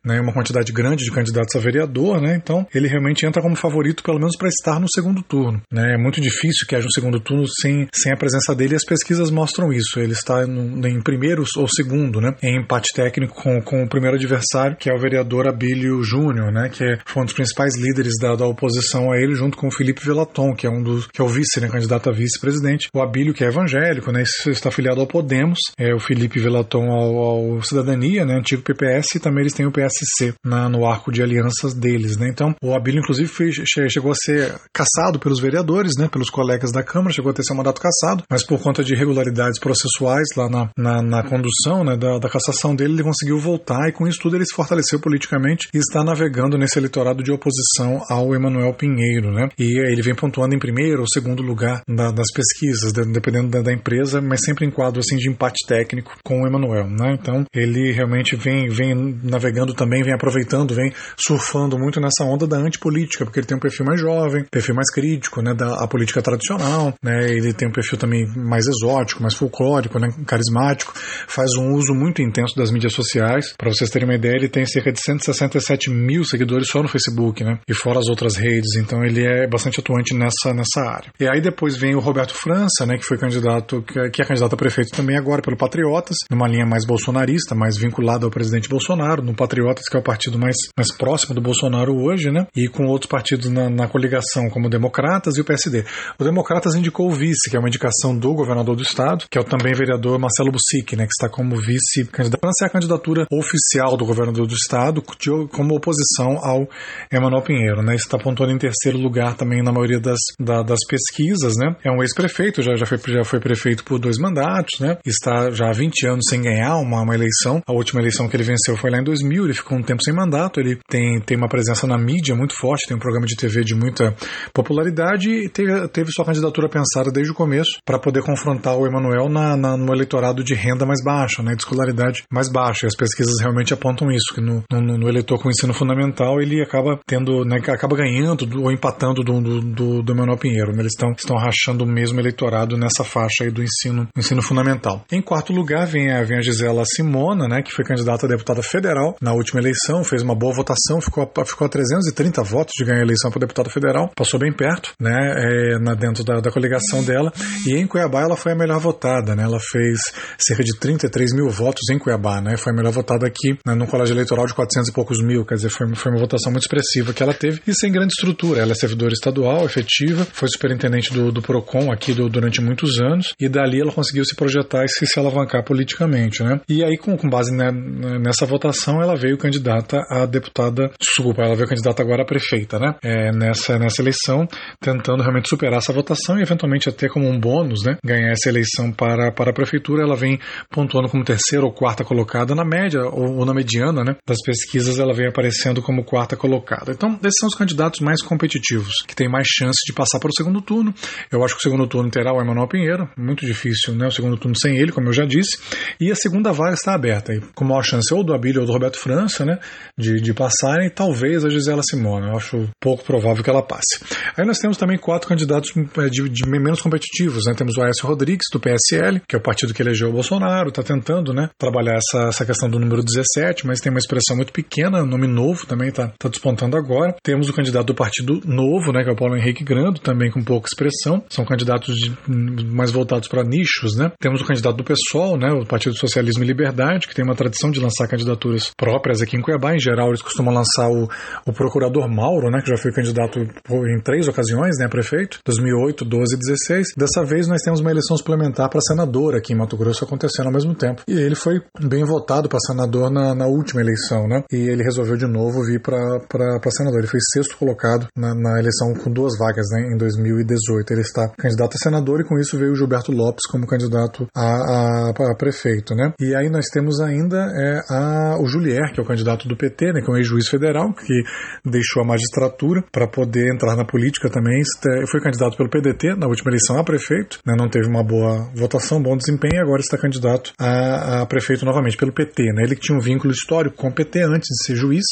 né, 0.04 0.20
uma 0.20 0.34
quantidade 0.34 0.72
grande 0.72 1.04
de 1.04 1.12
candidatos 1.12 1.56
a 1.56 1.60
vereador, 1.60 2.22
né, 2.22 2.36
então 2.36 2.66
ele 2.74 2.88
realmente 2.88 3.26
entra 3.26 3.42
como 3.42 3.56
favorito, 3.56 4.04
pelo 4.04 4.20
menos 4.20 4.36
para 4.36 4.50
estar 4.50 4.80
no 4.80 4.88
segundo 4.90 5.22
turno. 5.22 5.62
Né, 5.72 5.96
é 5.96 5.98
muito 5.98 6.22
difícil 6.22 6.68
que 6.68 6.76
haja 6.76 6.88
um 6.88 6.92
segundo 6.92 7.20
turno 7.20 7.46
sem, 7.62 7.88
sem 7.94 8.12
a 8.12 8.18
presença 8.18 8.56
dele 8.56 8.74
e 8.74 8.76
as 8.76 8.86
pesquisas 8.86 9.30
mostram 9.30 9.72
isso. 9.72 10.00
Ele 10.00 10.14
está 10.14 10.46
no, 10.46 10.88
em 10.88 11.02
primeiro 11.02 11.44
ou 11.58 11.68
segundo, 11.68 12.22
né, 12.22 12.36
em 12.42 12.60
empate 12.60 12.94
técnico 12.94 13.36
com, 13.36 13.62
com 13.62 13.84
o 13.84 13.90
primeiro 13.90 14.16
adversário, 14.18 14.78
que 14.78 14.90
é 14.90 14.94
o 14.94 15.00
vereador 15.00 15.48
Abílio 15.70 16.02
Júnior, 16.04 16.52
né, 16.52 16.70
que 16.70 16.84
é, 16.84 17.00
foi 17.06 17.22
um 17.22 17.26
dos 17.26 17.34
principais 17.34 17.76
líderes 17.78 18.14
da, 18.20 18.36
da 18.36 18.48
oposição 18.48 19.12
a 19.12 19.18
ele, 19.18 19.36
junto 19.36 19.58
com 19.58 19.68
o 19.68 19.72
Felipe 19.72 20.04
Velaton, 20.04 20.54
que 20.56 20.66
é 20.66 20.70
um 20.70 20.82
dos 20.82 21.08
que 21.08 21.22
é 21.22 21.24
o 21.24 21.28
vice, 21.28 21.60
né, 21.60 21.68
candidato 21.68 22.10
a 22.10 22.14
vice-presidente. 22.14 22.90
O 22.94 23.02
Abílio, 23.02 23.34
que 23.34 23.44
é 23.44 23.48
evangélico, 23.48 24.12
né, 24.12 24.24
está 24.48 24.70
afiliado 24.70 25.00
ao 25.00 25.08
Podemos, 25.08 25.60
é 25.78 25.94
o 25.94 26.00
Felipe 26.00 26.40
Velaton 26.40 26.90
ao, 26.90 27.18
ao 27.18 27.64
Cidadania, 27.64 28.26
né, 28.26 28.36
antigo 28.36 28.64
PPS, 28.64 29.16
e 29.16 29.20
também 29.20 29.42
eles 29.42 29.54
têm 29.54 29.66
o 29.66 29.72
PSC 29.72 30.34
na, 30.44 30.68
no 30.68 30.86
arco 30.86 31.12
de 31.12 31.22
alianças 31.22 31.74
deles. 31.74 32.18
Né? 32.18 32.30
Então, 32.30 32.56
o 32.64 32.74
Abílio, 32.74 33.00
inclusive, 33.00 33.28
foi, 33.28 33.52
chegou 33.90 34.12
a 34.12 34.16
ser 34.16 34.56
caçado 34.74 35.20
pelos 35.20 35.40
vereadores, 35.40 35.94
né, 35.98 36.08
pelos 36.08 36.30
colegas 36.30 36.72
da 36.72 36.84
Câmara, 36.84 37.14
chegou 37.14 37.32
a 37.32 37.34
ter 37.34 37.44
seu 37.44 37.56
mandato 37.56 37.82
cassado, 37.82 38.24
mas 38.30 38.44
por 38.44 38.60
conta 38.60 38.84
de 38.84 38.94
irregularidades 38.94 39.60
processuais 39.60 40.28
lá 40.36 40.50
na, 40.50 40.70
na, 40.78 41.02
na 41.02 41.24
condução 41.24 41.84
né, 41.84 41.96
da, 41.96 42.18
da 42.18 42.30
cassação 42.30 42.76
dele, 42.76 42.94
ele 42.94 43.04
conseguiu 43.04 43.40
voltar 43.40 43.90
e 43.90 43.92
com 43.92 44.08
isso 44.08 44.20
tudo 44.22 44.36
ele 44.36 44.46
se 44.46 44.56
fortaleceu 44.56 45.00
politicamente 45.00 45.59
e 45.74 45.78
está 45.78 46.04
navegando 46.04 46.58
nesse 46.58 46.78
eleitorado 46.78 47.24
de 47.24 47.32
oposição 47.32 48.02
ao 48.10 48.34
Emanuel 48.34 48.74
Pinheiro. 48.74 49.32
Né? 49.32 49.50
E 49.58 49.80
ele 49.92 50.02
vem 50.02 50.16
pontuando 50.16 50.56
em 50.56 50.60
primeiro 50.60 51.02
ou 51.02 51.08
segundo 51.08 51.42
lugar 51.42 51.82
da, 51.88 52.12
das 52.12 52.28
pesquisas, 52.34 52.94
dependendo 52.94 53.50
da, 53.50 53.62
da, 53.62 53.74
empresa, 53.74 54.22
mas 54.22 54.40
sempre 54.44 54.66
em 54.66 54.72
quadro 54.72 55.00
assim, 55.00 55.18
de 55.18 55.30
empate 55.30 55.66
técnico 55.68 56.16
com 56.24 56.42
o 56.42 56.48
Emanuel. 56.48 56.88
Né? 56.90 57.18
Então, 57.20 57.46
ele 57.54 57.92
realmente 57.92 58.36
vem, 58.36 58.70
vem 58.70 59.20
navegando 59.24 59.74
também, 59.74 60.04
vem 60.04 60.14
aproveitando, 60.14 60.74
vem 60.74 60.92
surfando 61.18 61.78
muito 61.78 62.00
nessa 62.00 62.24
onda 62.24 62.48
da 62.48 62.58
antipolítica, 62.58 63.26
porque 63.26 63.40
ele 63.40 63.48
tem 63.48 63.58
um 63.58 63.60
perfil 63.60 63.86
mais 63.86 64.00
jovem, 64.00 64.46
perfil 64.50 64.76
mais 64.76 64.92
crítico, 64.92 65.42
né, 65.42 65.54
da 65.54 65.88
política 65.88 66.22
tradicional, 66.22 66.94
né, 67.04 67.30
ele 67.30 67.54
tem 67.54 67.68
um 67.68 67.72
perfil 67.72 67.98
também 67.98 68.26
mais 68.36 68.66
exótico, 68.68 69.22
mais 69.22 69.36
folclórico, 69.36 70.00
né, 70.00 70.10
carismático, 70.26 70.94
faz 71.28 71.52
um 71.58 71.74
uso 71.74 71.94
muito 71.94 72.22
intenso 72.22 72.56
das 72.56 72.72
mídias 72.72 72.94
sociais. 72.94 73.54
Para 73.58 73.70
vocês 73.70 73.90
terem 73.90 74.08
uma 74.08 74.16
ideia, 74.16 74.36
ele 74.36 74.50
tem 74.50 74.66
cerca 74.66 74.92
de 74.92 75.00
167 75.40 75.90
mil 75.90 76.24
seguidores 76.24 76.68
só 76.70 76.82
no 76.82 76.88
Facebook, 76.88 77.44
né, 77.44 77.60
e 77.68 77.74
fora 77.74 78.00
as 78.00 78.08
outras 78.08 78.36
redes, 78.36 78.76
então 78.76 79.04
ele 79.04 79.26
é 79.26 79.48
bastante 79.48 79.80
atuante 79.80 80.14
nessa, 80.14 80.54
nessa 80.54 80.82
área. 80.82 81.12
E 81.20 81.28
aí 81.28 81.42
depois 81.42 81.76
vem 81.76 81.96
o 81.96 82.00
Roberto 82.00 82.34
França, 82.34 82.86
né, 82.86 82.98
que 82.98 83.06
foi 83.06 83.18
candidato, 83.18 83.82
que 83.84 84.22
é 84.22 84.26
candidato 84.26 84.54
a 84.54 84.58
prefeito 84.58 84.92
também 84.96 85.18
agora 85.18 85.42
pelo 85.42 85.58
Patriotas, 85.58 86.18
numa 86.30 86.48
linha 86.48 86.66
mais 86.66 86.86
bolsonarista, 86.86 87.56
mais 87.56 87.78
vinculada 87.78 88.26
ao 88.26 88.32
presidente 88.32 88.70
Bolsonaro, 88.70 89.22
no 89.24 89.36
Patriotas, 89.36 89.86
que 89.90 89.96
é 89.96 90.00
o 90.00 90.04
partido 90.04 90.38
mais, 90.38 90.56
mais 90.78 90.92
próximo 90.92 91.36
do 91.36 91.42
Bolsonaro 91.42 91.94
hoje, 91.96 92.32
né? 92.32 92.48
E 92.56 92.68
com 92.68 92.86
outros 92.86 93.10
partidos 93.10 93.50
na, 93.50 93.70
na 93.70 93.88
coligação, 93.88 94.50
como 94.50 94.68
o 94.68 94.70
Democratas 94.70 95.38
e 95.38 95.42
o 95.42 95.46
PSD. 95.46 95.84
O 96.20 96.24
Democratas 96.24 96.76
indicou 96.76 97.08
o 97.08 97.14
vice, 97.14 97.50
que 97.50 97.56
é 97.56 97.60
uma 97.60 97.68
indicação 97.68 98.18
do 98.18 98.34
governador 98.34 98.76
do 98.76 98.84
estado, 98.84 99.26
que 99.30 99.38
é 99.38 99.42
o 99.42 99.44
também 99.44 99.74
vereador 99.74 100.20
Marcelo 100.20 100.52
Bussic, 100.52 100.96
né? 100.96 101.06
Que 101.06 101.12
está 101.12 101.30
como 101.30 101.56
vice-candidato. 101.56 102.40
Essa 102.46 102.66
é 102.66 102.68
a 102.68 102.72
candidatura 102.72 103.26
oficial 103.32 103.98
do 103.98 104.06
governador 104.06 104.48
do 104.48 104.54
estado, 104.54 105.02
como 105.48 105.76
oposição 105.76 106.38
ao 106.42 106.68
Emanuel 107.12 107.44
Pinheiro, 107.44 107.82
né? 107.82 107.96
Está 107.96 108.18
pontuando 108.18 108.54
em 108.54 108.58
terceiro 108.58 108.98
lugar 108.98 109.36
também 109.36 109.64
na 109.64 109.72
maioria 109.72 110.00
das, 110.00 110.20
da, 110.40 110.62
das 110.62 110.80
pesquisas, 110.88 111.54
né? 111.58 111.76
É 111.84 111.92
um 111.92 112.02
ex-prefeito, 112.02 112.62
já, 112.62 112.76
já, 112.76 112.86
foi, 112.86 112.98
já 113.08 113.24
foi 113.24 113.40
prefeito 113.40 113.84
por 113.84 114.00
dois 114.00 114.18
mandatos, 114.18 114.80
né? 114.80 114.98
Está 115.06 115.52
já 115.52 115.70
há 115.70 115.74
20 115.74 116.08
anos 116.08 116.26
sem 116.30 116.42
ganhar 116.42 116.76
uma, 116.78 117.02
uma 117.02 117.16
eleição. 117.16 117.62
A 117.68 117.74
última 117.74 118.02
eleição 118.02 118.28
que 118.28 118.36
ele 118.36 118.44
venceu 118.44 118.76
foi 118.78 118.92
lá 118.92 119.00
em 119.00 119.04
2000, 119.04 119.46
ele 119.46 119.54
ficou 119.54 119.78
um 119.78 119.84
tempo 119.84 120.04
sem 120.04 120.14
mandato, 120.14 120.60
ele 120.60 120.78
tem, 120.90 121.20
tem 121.22 121.38
uma 121.38 121.50
presença 121.50 121.88
na 121.88 121.98
mídia 121.98 122.36
muito 122.36 122.56
forte, 122.56 122.88
tem 122.88 122.98
um 122.98 123.00
programa 123.00 123.26
de 123.26 123.36
TV 123.36 123.64
de 123.64 123.76
muita 123.76 124.16
popularidade 124.54 125.30
e 125.30 125.50
teve, 125.50 125.88
teve 125.90 126.12
sua 126.12 126.26
candidatura 126.26 126.70
pensada 126.70 127.12
desde 127.12 127.32
o 127.32 127.36
começo 127.36 127.80
para 127.86 128.00
poder 128.00 128.24
confrontar 128.24 128.78
o 128.78 128.86
Emanuel 128.86 129.30
na, 129.30 129.56
na, 129.56 129.78
no 129.78 129.94
eleitorado 129.94 130.44
de 130.44 130.54
renda 130.54 130.86
mais 130.86 131.04
baixa, 131.04 131.42
né, 131.42 131.52
de 131.52 131.62
escolaridade 131.62 132.24
mais 132.32 132.52
baixa. 132.52 132.86
E 132.86 132.88
as 132.88 132.96
pesquisas 132.96 133.40
realmente 133.40 133.74
apontam 133.74 134.10
isso, 134.12 134.34
que 134.34 134.42
no, 134.42 134.64
no, 134.72 134.98
no 134.98 135.10
eleitor 135.20 135.40
com 135.40 135.50
ensino 135.50 135.74
fundamental 135.74 136.42
ele 136.42 136.62
acaba 136.62 137.00
tendo, 137.06 137.44
né, 137.46 137.58
acaba 137.58 137.96
ganhando 137.96 138.48
ou 138.62 138.72
empatando 138.72 139.24
do, 139.24 139.42
do, 139.42 139.62
do, 139.62 140.04
do 140.04 140.12
Emanuel 140.12 140.38
Pinheiro. 140.38 140.72
Né, 140.72 140.82
eles 140.82 140.94
estão, 140.94 141.12
estão 141.12 141.38
rachando 141.38 141.84
o 141.84 141.88
mesmo 141.88 142.20
eleitorado 142.20 142.78
nessa 142.78 143.04
faixa 143.04 143.44
aí 143.44 143.52
do 143.52 143.62
ensino, 143.62 144.08
ensino 144.18 144.42
fundamental. 144.42 145.04
Em 145.12 145.22
quarto 145.22 145.54
lugar 145.54 145.86
vem 145.86 146.12
a, 146.12 146.24
vem 146.24 146.38
a 146.38 146.42
Gisela 146.42 146.84
Simona, 146.86 147.48
né, 147.48 147.62
que 147.62 147.72
foi 147.72 147.86
candidata 147.86 148.26
a 148.26 148.30
deputada 148.30 148.62
federal 148.64 149.16
na 149.22 149.34
última 149.34 149.60
eleição, 149.60 150.04
fez 150.04 150.22
uma 150.22 150.36
boa 150.36 150.54
votação, 150.54 151.02
ficou 151.02 151.24
a, 151.24 151.46
ficou 151.46 151.66
a 151.66 151.70
330 151.70 152.44
votos 152.44 152.74
de 152.78 152.86
ganhar 152.86 153.00
a 153.00 153.04
eleição 153.04 153.30
para 153.30 153.42
deputada 153.42 153.70
federal, 153.70 154.10
passou 154.16 154.40
bem 154.40 154.52
perto, 154.52 154.94
né, 155.00 155.16
é, 155.16 155.80
na, 155.80 155.94
dentro 155.94 156.24
da, 156.24 156.40
da 156.40 156.52
coligação 156.52 157.04
dela, 157.04 157.32
e 157.66 157.76
em 157.76 157.88
Cuiabá 157.88 158.22
ela 158.22 158.36
foi 158.36 158.54
a 158.54 158.56
melhor 158.56 158.80
votada, 158.80 159.36
né, 159.36 159.44
ela 159.44 159.60
fez 159.60 160.00
cerca 160.38 160.64
de 160.64 160.78
33 160.78 161.34
mil 161.34 161.50
votos 161.50 161.90
em 161.92 162.00
Cuiabá, 162.00 162.42
né, 162.42 162.58
foi 162.58 162.74
a 162.74 162.76
melhor 162.76 162.92
votada 162.92 163.26
aqui 163.26 163.58
né, 163.66 163.74
no 163.74 163.88
colégio 163.88 164.14
eleitoral 164.14 164.46
de 164.46 164.54
400 164.54 164.90
e 164.90 164.94
poucos 164.94 165.09
poucos 165.10 165.24
mil, 165.24 165.44
quer 165.44 165.56
dizer, 165.56 165.70
foi, 165.70 165.88
foi 165.96 166.12
uma 166.12 166.20
votação 166.20 166.52
muito 166.52 166.64
expressiva 166.64 167.14
que 167.14 167.24
ela 167.24 167.34
teve 167.34 167.62
e 167.66 167.74
sem 167.74 167.92
grande 167.92 168.14
estrutura. 168.14 168.62
Ela 168.62 168.74
é 168.74 168.76
servidora 168.76 169.12
estadual, 169.12 169.66
efetiva, 169.66 170.26
foi 170.32 170.48
superintendente 170.48 171.12
do, 171.12 171.32
do 171.32 171.42
PROCON 171.42 171.92
aqui 171.92 172.14
do, 172.14 172.30
durante 172.30 172.62
muitos 172.62 173.02
anos 173.02 173.34
e 173.40 173.50
dali 173.50 173.82
ela 173.82 173.92
conseguiu 173.92 174.24
se 174.24 174.36
projetar 174.36 174.86
e 174.86 174.88
se, 174.88 175.06
se 175.08 175.20
alavancar 175.20 175.64
politicamente, 175.64 176.44
né? 176.44 176.62
E 176.70 176.84
aí, 176.84 176.98
com, 176.98 177.18
com 177.18 177.28
base 177.28 177.56
né, 177.56 177.72
nessa 177.72 178.46
votação, 178.46 179.02
ela 179.02 179.16
veio 179.16 179.38
candidata 179.38 179.98
a 180.10 180.26
deputada, 180.26 180.92
desculpa, 181.00 181.42
ela 181.42 181.56
veio 181.56 181.68
candidata 181.68 182.04
agora 182.04 182.22
a 182.22 182.26
prefeita, 182.26 182.78
né? 182.78 182.96
É, 183.04 183.32
nessa, 183.32 183.80
nessa 183.80 184.02
eleição, 184.02 184.48
tentando 184.80 185.24
realmente 185.24 185.50
superar 185.50 185.80
essa 185.80 185.94
votação 185.94 186.38
e 186.38 186.42
eventualmente 186.42 186.90
até 186.90 187.08
como 187.08 187.28
um 187.28 187.40
bônus, 187.40 187.84
né? 187.84 187.98
Ganhar 188.06 188.32
essa 188.32 188.50
eleição 188.50 188.92
para, 188.92 189.32
para 189.32 189.50
a 189.50 189.54
prefeitura. 189.54 190.04
Ela 190.04 190.16
vem 190.16 190.40
pontuando 190.70 191.10
como 191.10 191.24
terceira 191.24 191.66
ou 191.66 191.74
quarta 191.74 192.04
colocada 192.04 192.54
na 192.54 192.66
média 192.66 193.02
ou, 193.02 193.40
ou 193.40 193.46
na 193.46 193.54
mediana, 193.54 194.04
né? 194.04 194.16
Das 194.28 194.38
pesquisas, 194.44 194.99
ela 195.00 195.14
vem 195.14 195.28
aparecendo 195.28 195.82
como 195.82 196.04
quarta 196.04 196.36
colocada. 196.36 196.92
Então, 196.92 197.20
esses 197.24 197.40
são 197.40 197.48
os 197.48 197.56
candidatos 197.56 198.00
mais 198.00 198.22
competitivos, 198.22 198.94
que 199.08 199.16
têm 199.16 199.30
mais 199.30 199.48
chance 199.48 199.80
de 199.86 199.94
passar 199.94 200.20
para 200.20 200.30
o 200.30 200.34
segundo 200.34 200.62
turno. 200.62 200.94
Eu 201.32 201.44
acho 201.44 201.56
que 201.56 201.60
o 201.60 201.64
segundo 201.64 201.88
turno 201.88 202.10
terá 202.10 202.34
o 202.34 202.42
Emanuel 202.42 202.68
Pinheiro, 202.68 203.10
muito 203.18 203.46
difícil, 203.46 203.96
né? 203.96 204.08
O 204.08 204.12
segundo 204.12 204.38
turno 204.38 204.56
sem 204.58 204.78
ele, 204.78 204.92
como 204.92 205.08
eu 205.08 205.14
já 205.14 205.26
disse. 205.26 205.58
E 206.00 206.12
a 206.12 206.16
segunda 206.16 206.52
vaga 206.52 206.74
está 206.74 206.94
aberta, 206.94 207.34
com 207.56 207.66
maior 207.66 207.84
chance 207.84 208.14
ou 208.14 208.24
do 208.24 208.34
Abílio 208.34 208.62
ou 208.62 208.68
do 208.68 208.74
Roberto 208.74 208.98
França, 208.98 209.46
né? 209.46 209.60
De, 209.98 210.22
de 210.22 210.34
passarem, 210.34 210.88
e 210.88 210.90
talvez 210.90 211.46
a 211.46 211.50
Gisela 211.50 211.82
Simona. 211.84 212.30
Eu 212.30 212.38
acho 212.38 212.70
pouco 212.80 213.04
provável 213.04 213.44
que 213.44 213.50
ela 213.50 213.62
passe. 213.62 214.04
Aí 214.38 214.46
nós 214.46 214.58
temos 214.60 214.78
também 214.78 214.98
quatro 214.98 215.28
candidatos 215.28 215.72
é, 215.98 216.10
de, 216.10 216.30
de 216.30 216.50
menos 216.50 216.82
competitivos, 216.82 217.46
né? 217.46 217.54
Temos 217.56 217.78
o 217.78 217.82
Aécio 217.82 218.08
Rodrigues, 218.08 218.46
do 218.52 218.60
PSL, 218.60 219.22
que 219.28 219.36
é 219.36 219.40
o 219.40 219.42
partido 219.42 219.74
que 219.74 219.82
elegeu 219.82 220.10
o 220.10 220.14
Bolsonaro, 220.14 220.70
está 220.70 220.84
tentando, 220.84 221.34
né? 221.34 221.50
Trabalhar 221.58 221.98
essa, 221.98 222.30
essa 222.30 222.46
questão 222.46 222.70
do 222.70 222.80
número 222.80 223.04
17, 223.04 223.66
mas 223.68 223.80
tem 223.80 223.92
uma 223.92 224.00
expressão 224.00 224.36
muito 224.36 224.54
pequena, 224.54 224.89
nome 224.90 225.28
novo 225.28 225.66
também 225.66 225.90
está 225.90 226.12
tá 226.18 226.30
despontando 226.30 226.78
agora. 226.78 227.16
Temos 227.24 227.50
o 227.50 227.54
candidato 227.54 227.88
do 227.88 227.96
Partido 227.96 228.42
Novo, 228.46 228.92
né? 228.92 229.04
Que 229.04 229.10
é 229.10 229.14
o 229.14 229.16
Paulo 229.16 229.36
Henrique 229.36 229.64
Grando, 229.64 230.00
também 230.00 230.32
com 230.32 230.44
pouca 230.44 230.68
expressão. 230.68 231.24
São 231.30 231.46
candidatos 231.46 231.96
de, 231.96 232.66
mais 232.66 232.92
voltados 232.92 233.28
para 233.28 233.44
nichos, 233.44 233.96
né? 233.96 234.12
Temos 234.20 234.42
o 234.42 234.46
candidato 234.46 234.78
do 234.78 234.84
PSOL, 234.84 235.38
né? 235.38 235.52
O 235.52 235.66
Partido 235.66 235.96
Socialismo 235.96 236.44
e 236.44 236.48
Liberdade, 236.48 237.08
que 237.08 237.16
tem 237.16 237.24
uma 237.24 237.36
tradição 237.36 237.72
de 237.72 237.80
lançar 237.80 238.08
candidaturas 238.08 238.72
próprias 238.76 239.22
aqui 239.22 239.38
em 239.38 239.42
Cuiabá. 239.42 239.76
Em 239.76 239.80
geral, 239.80 240.10
eles 240.10 240.22
costumam 240.22 240.54
lançar 240.54 240.90
o, 240.90 241.08
o 241.46 241.54
procurador 241.54 242.08
Mauro, 242.10 242.50
né? 242.50 242.62
Que 242.62 242.70
já 242.70 242.78
foi 242.78 242.92
candidato 242.92 243.40
em 243.40 244.02
três 244.04 244.28
ocasiões, 244.28 244.78
né? 244.80 244.88
Prefeito, 244.88 245.40
2008, 245.46 246.06
12 246.06 246.36
e 246.36 246.40
16. 246.40 246.88
Dessa 246.98 247.24
vez 247.24 247.48
nós 247.48 247.62
temos 247.62 247.80
uma 247.80 247.92
eleição 247.92 248.18
suplementar 248.18 248.70
para 248.70 248.82
senador 248.82 249.36
aqui 249.36 249.54
em 249.54 249.56
Mato 249.56 249.78
Grosso 249.78 250.04
acontecendo 250.04 250.48
ao 250.48 250.54
mesmo 250.54 250.74
tempo. 250.74 251.04
E 251.08 251.14
ele 251.14 251.36
foi 251.36 251.62
bem 251.80 252.04
votado 252.04 252.50
para 252.50 252.60
senador 252.60 253.12
na, 253.12 253.36
na, 253.36 253.48
última 253.48 253.82
eleição, 253.82 254.28
né? 254.28 254.44
E 254.52 254.58
ele 254.58 254.79
resolveu 254.84 255.18
de 255.18 255.28
novo 255.28 255.64
vir 255.64 255.82
para 255.82 256.72
senador. 256.72 257.00
Ele 257.00 257.08
foi 257.08 257.20
sexto 257.34 257.58
colocado 257.58 258.08
na, 258.16 258.34
na, 258.34 258.60
eleição 258.60 258.94
com 258.94 259.12
duas 259.12 259.38
vagas, 259.38 259.66
né? 259.72 259.94
Em 259.94 259.98
2018. 259.98 260.92
Ele 260.92 261.02
está 261.02 261.30
candidato 261.38 261.76
a 261.76 261.78
senador 261.78 262.22
e 262.22 262.24
com 262.24 262.38
isso 262.40 262.58
veio 262.58 262.72
o 262.72 262.76
Gilberto 262.76 263.12
Lopes 263.12 263.46
como 263.50 263.68
candidato 263.68 264.28
a, 264.36 264.44
a, 264.44 265.10
a 265.10 265.36
prefeito, 265.36 265.96
né? 265.96 266.14
E 266.20 266.36
aí 266.36 266.50
nós 266.50 266.68
temos 266.68 267.00
ainda 267.00 267.38
é, 267.38 267.80
a, 267.90 268.38
o 268.42 268.48
Julier, 268.48 268.94
que 268.94 269.00
é 269.00 269.04
o 269.04 269.08
candidato 269.08 269.48
do 269.48 269.58
PT, 269.58 269.94
né? 269.94 270.02
Que 270.02 270.10
é 270.10 270.14
um 270.14 270.18
ex-juiz 270.18 270.48
federal, 270.48 270.94
que 270.94 271.24
deixou 271.66 272.04
a 272.04 272.08
magistratura 272.08 272.84
para 272.92 273.08
poder 273.08 273.54
entrar 273.54 273.76
na 273.76 273.86
política 273.86 274.30
também. 274.30 274.62
Foi 275.10 275.22
candidato 275.22 275.58
pelo 275.58 275.70
PDT 275.70 276.16
na 276.16 276.28
última 276.28 276.52
eleição 276.52 276.78
a 276.80 276.84
prefeito, 276.84 277.40
né? 277.46 277.56
Não 277.58 277.70
teve 277.70 277.88
uma 277.88 278.04
boa 278.04 278.50
votação, 278.56 279.02
bom 279.02 279.18
desempenho 279.18 279.56
e 279.56 279.62
agora 279.62 279.82
está 279.82 279.98
candidato 279.98 280.54
a, 280.60 281.22
a 281.22 281.26
prefeito 281.26 281.66
novamente 281.66 281.98
pelo 281.98 282.14
PT, 282.14 282.54
né? 282.54 282.64
Ele 282.64 282.76
tinha 282.76 282.98
um 282.98 283.02
vínculo 283.02 283.32
histórico 283.32 283.76
com 283.76 283.88
o 283.88 283.94
PT 283.94 284.24
antes 284.24 284.48
de 284.48 284.64
ser 284.70 284.76
juiz, 284.76 285.04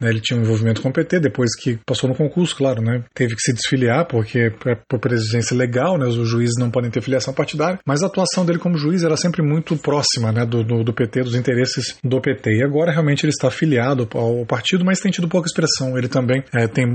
né? 0.00 0.10
Ele 0.10 0.20
tinha 0.20 0.38
um 0.38 0.42
envolvimento 0.42 0.80
com 0.80 0.88
o 0.88 0.92
PT 0.92 1.20
depois 1.20 1.54
que 1.56 1.78
passou 1.86 2.08
no 2.08 2.14
concurso, 2.14 2.56
claro, 2.56 2.82
né? 2.82 3.04
Teve 3.14 3.34
que 3.34 3.42
se 3.42 3.52
desfiliar 3.52 4.06
porque 4.06 4.52
é 4.66 4.74
por 4.88 4.98
presidência 4.98 5.56
legal, 5.56 5.98
né? 5.98 6.06
Os 6.06 6.28
juízes 6.28 6.56
não 6.58 6.70
podem 6.70 6.90
ter 6.90 7.02
filiação 7.02 7.34
partidária, 7.34 7.78
mas 7.86 8.02
a 8.02 8.06
atuação 8.06 8.44
dele 8.44 8.58
como 8.58 8.76
juiz 8.76 9.02
era 9.02 9.16
sempre 9.16 9.42
muito 9.42 9.76
próxima, 9.76 10.32
né? 10.32 10.44
Do, 10.44 10.62
do, 10.64 10.84
do 10.84 10.92
PT, 10.92 11.22
dos 11.22 11.34
interesses 11.34 11.96
do 12.02 12.20
PT. 12.20 12.58
E 12.58 12.64
agora 12.64 12.92
realmente 12.92 13.24
ele 13.24 13.32
está 13.32 13.48
afiliado 13.48 14.08
ao 14.14 14.44
partido, 14.46 14.84
mas 14.84 15.00
tem 15.00 15.10
tido 15.10 15.28
pouca 15.28 15.46
expressão. 15.46 15.96
Ele 15.96 16.08
também 16.08 16.42
é, 16.54 16.66
tem, 16.66 16.86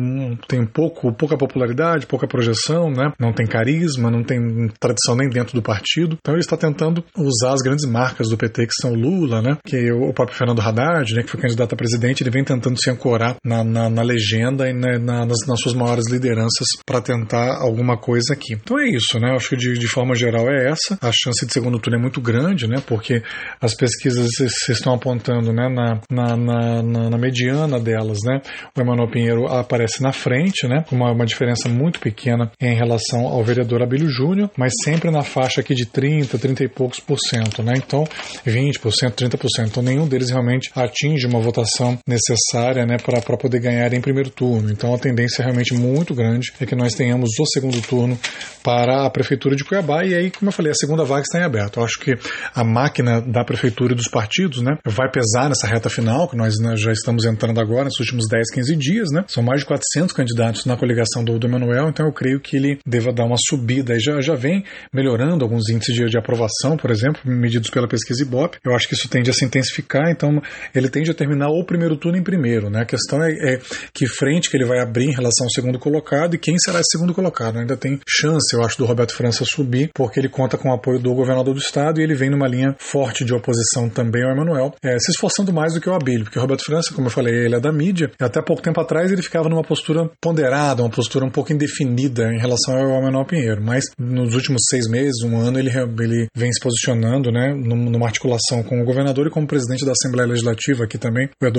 tem 0.48 0.66
pouco, 0.66 1.12
pouca 1.14 1.38
popularidade, 1.38 2.06
pouca 2.06 2.28
projeção, 2.28 2.90
né? 2.90 3.12
Não 3.20 3.34
tem 3.34 3.46
carisma, 3.46 4.10
não 4.10 4.24
tem 4.24 4.70
tradição 4.80 5.16
nem 5.16 5.30
dentro 5.30 5.54
do 5.54 5.62
partido. 5.62 6.18
Então 6.20 6.34
ele 6.34 6.42
está 6.42 6.58
tentando 6.58 7.04
usar 7.18 7.54
as 7.54 7.62
grandes 7.62 7.86
marcas 7.86 8.30
do 8.30 8.38
PT, 8.38 8.68
que 8.68 8.82
são 8.82 8.94
Lula, 8.94 9.42
né? 9.42 9.58
Que 9.66 9.92
o 9.92 10.14
próprio 10.14 10.38
Fernando 10.38 10.62
Haddad, 10.62 11.14
né? 11.14 11.24
Que 11.24 11.30
foi 11.30 11.40
candidato 11.40 11.74
a 11.74 11.78
presidente, 11.78 11.97
ele 12.06 12.30
vem 12.30 12.44
tentando 12.44 12.80
se 12.82 12.90
ancorar 12.90 13.36
na, 13.44 13.64
na, 13.64 13.90
na 13.90 14.02
legenda 14.02 14.70
e 14.70 14.74
né, 14.74 14.98
na, 14.98 15.26
nas, 15.26 15.48
nas, 15.48 15.60
suas 15.60 15.74
maiores 15.74 16.10
lideranças 16.10 16.68
para 16.86 17.02
tentar 17.02 17.58
alguma 17.60 17.98
coisa 17.98 18.34
aqui. 18.34 18.54
Então 18.54 18.80
é 18.80 18.90
isso, 18.90 19.20
né? 19.20 19.34
Acho 19.36 19.50
que 19.50 19.58
de, 19.58 19.74
de 19.78 19.88
forma 19.88 20.16
geral 20.16 20.50
é 20.50 20.70
essa. 20.70 20.98
A 21.02 21.12
chance 21.12 21.46
de 21.46 21.54
segundo 21.54 21.80
turno 21.80 21.98
é 21.98 22.02
muito 22.02 22.22
grande, 22.22 22.68
né? 22.68 22.82
Porque 22.86 23.22
as 23.62 23.76
pesquisas 23.76 24.30
estão 24.70 24.94
apontando, 24.94 25.52
né? 25.52 25.68
Na, 25.68 26.02
na, 26.10 26.38
na, 26.38 27.10
na 27.10 27.18
mediana 27.18 27.80
delas, 27.80 28.20
né? 28.24 28.42
O 28.78 28.82
Emanuel 28.82 29.10
Pinheiro 29.10 29.48
aparece 29.48 30.02
na 30.02 30.12
frente, 30.12 30.68
né? 30.68 30.86
Uma, 30.92 31.12
uma 31.12 31.26
diferença 31.26 31.70
muito 31.70 32.00
pequena 32.00 32.52
em 32.62 32.76
relação 32.76 33.28
ao 33.28 33.44
vereador 33.44 33.82
Abílio 33.82 34.10
Júnior, 34.10 34.50
mas 34.58 34.74
sempre 34.84 35.12
na 35.12 35.24
faixa 35.24 35.62
aqui 35.62 35.74
de 35.74 35.86
30, 35.86 36.38
30 36.38 36.64
e 36.64 36.68
poucos 36.68 37.00
por 37.00 37.18
cento, 37.20 37.64
né? 37.64 37.74
Então, 37.76 38.04
20%, 38.46 38.80
30%. 39.12 39.68
Então, 39.68 39.84
nenhum 39.84 40.08
deles 40.08 40.30
realmente 40.30 40.72
atinge 40.76 41.26
uma 41.28 41.40
votação 41.40 41.77
necessária, 42.08 42.86
né, 42.86 42.98
para 42.98 43.38
poder 43.38 43.60
ganhar 43.60 43.94
em 43.94 44.02
primeiro 44.02 44.30
turno. 44.30 44.72
Então, 44.72 44.94
a 44.94 44.98
tendência 44.98 45.42
é 45.42 45.46
realmente 45.46 45.74
muito 45.74 46.14
grande 46.14 46.52
é 46.60 46.66
que 46.66 46.76
nós 46.76 46.94
tenhamos 46.94 47.30
o 47.40 47.46
segundo 47.46 47.82
turno 47.82 48.18
para 48.64 49.06
a 49.06 49.10
prefeitura 49.10 49.56
de 49.56 49.64
Cuiabá 49.64 50.04
e 50.06 50.14
aí, 50.14 50.32
como 50.32 50.50
eu 50.50 50.54
falei, 50.54 50.72
a 50.72 50.76
segunda 50.76 51.04
vaga 51.04 51.22
está 51.22 51.40
em 51.40 51.44
aberto. 51.44 51.80
Eu 51.80 51.86
acho 51.86 52.00
que 52.00 52.14
a 52.54 52.64
máquina 52.64 53.22
da 53.22 53.44
prefeitura 53.44 53.94
e 53.94 53.96
dos 53.96 54.08
partidos, 54.08 54.62
né, 54.62 54.78
vai 54.86 55.10
pesar 55.10 55.50
nessa 55.50 55.68
reta 55.68 55.90
final 55.90 56.28
que 56.28 56.36
nós 56.36 56.56
né, 56.60 56.76
já 56.76 56.92
estamos 56.92 57.26
entrando 57.26 57.60
agora, 57.60 57.86
nos 57.86 58.00
últimos 58.00 58.28
10, 58.28 58.52
15 58.52 58.76
dias, 58.76 59.12
né? 59.12 59.24
São 59.28 59.44
mais 59.44 59.62
de 59.62 59.68
400 59.68 60.14
candidatos 60.14 60.66
na 60.66 60.76
coligação 60.78 61.24
do, 61.24 61.38
do 61.40 61.48
Emanuel, 61.48 61.90
então 61.90 62.06
eu 62.06 62.14
creio 62.14 62.40
que 62.40 62.56
ele 62.58 62.80
deva 62.86 63.12
dar 63.12 63.26
uma 63.26 63.38
subida 63.38 63.96
e 63.96 64.00
já, 64.00 64.20
já 64.22 64.36
vem 64.36 64.64
melhorando 64.94 65.44
alguns 65.44 65.70
índices 65.70 65.96
de, 65.96 66.06
de 66.06 66.18
aprovação, 66.18 66.78
por 66.78 66.92
exemplo, 66.92 67.22
medidos 67.26 67.70
pela 67.70 67.88
pesquisa 67.88 68.24
Ibope. 68.24 68.58
Eu 68.66 68.76
acho 68.76 68.88
que 68.88 68.94
isso 68.94 69.08
tende 69.10 69.30
a 69.30 69.34
se 69.34 69.46
intensificar, 69.46 70.10
então 70.10 70.42
ele 70.74 70.90
tende 70.90 71.12
a 71.12 71.14
terminar 71.14 71.50
o 71.50 71.64
primeiro 71.68 71.96
turno 71.96 72.18
em 72.18 72.24
primeiro, 72.24 72.70
né? 72.70 72.82
A 72.82 72.86
questão 72.86 73.22
é, 73.24 73.32
é 73.32 73.60
que 73.94 74.08
frente 74.08 74.50
que 74.50 74.58
ele 74.58 74.66
vai 74.66 74.80
abrir 74.80 75.06
em 75.06 75.14
relação 75.14 75.46
ao 75.46 75.52
segundo 75.52 75.78
colocado 75.78 76.36
e 76.36 76.40
quem 76.40 76.56
será 76.58 76.80
esse 76.80 76.92
segundo 76.92 77.14
colocado. 77.14 77.60
Ainda 77.60 77.78
tem 77.78 78.00
chance, 78.08 78.56
eu 78.56 78.64
acho, 78.64 78.78
do 78.78 78.86
Roberto 78.86 79.14
França 79.14 79.44
subir, 79.46 79.90
porque 79.94 80.20
ele 80.20 80.30
conta 80.30 80.58
com 80.58 80.70
o 80.70 80.74
apoio 80.74 81.00
do 81.00 81.14
governador 81.14 81.54
do 81.54 81.60
estado 81.60 82.00
e 82.00 82.04
ele 82.04 82.16
vem 82.16 82.30
numa 82.30 82.48
linha 82.48 82.76
forte 82.80 83.24
de 83.24 83.34
oposição 83.34 83.90
também 83.90 84.24
ao 84.24 84.32
Emanuel, 84.32 84.74
é, 84.84 84.98
se 84.98 85.12
esforçando 85.12 85.54
mais 85.54 85.74
do 85.74 85.82
que 85.82 85.90
o 85.90 85.94
Abílio, 85.94 86.24
porque 86.24 86.40
o 86.40 86.42
Roberto 86.42 86.64
França, 86.64 86.94
como 86.94 87.08
eu 87.08 87.12
falei, 87.12 87.46
ele 87.46 87.56
é 87.56 87.60
da 87.60 87.72
mídia, 87.72 88.10
e 88.20 88.24
até 88.24 88.42
pouco 88.42 88.62
tempo 88.62 88.80
atrás 88.80 89.12
ele 89.12 89.22
ficava 89.22 89.50
numa 89.50 89.64
postura 89.64 90.10
ponderada, 90.22 90.82
uma 90.82 90.90
postura 90.90 91.26
um 91.26 91.30
pouco 91.30 91.52
indefinida 91.52 92.32
em 92.34 92.40
relação 92.40 92.76
ao 92.76 93.00
Emanuel 93.02 93.26
Pinheiro, 93.26 93.62
mas 93.62 93.84
nos 94.00 94.34
últimos 94.34 94.62
seis 94.70 94.88
meses, 94.88 95.22
um 95.24 95.38
ano, 95.38 95.60
ele, 95.60 95.70
ele 95.70 96.28
vem 96.36 96.52
se 96.52 96.60
posicionando, 96.60 97.32
né, 97.32 97.54
numa 97.54 98.06
articulação 98.06 98.64
com 98.64 98.82
o 98.82 98.86
governador 98.86 99.28
e 99.28 99.30
como 99.30 99.48
presidente 99.48 99.86
da 99.86 99.92
Assembleia 99.92 100.30
Legislativa 100.30 100.84
aqui 100.84 100.98
também, 100.98 101.30
o 101.42 101.46
Eduardo 101.46 101.57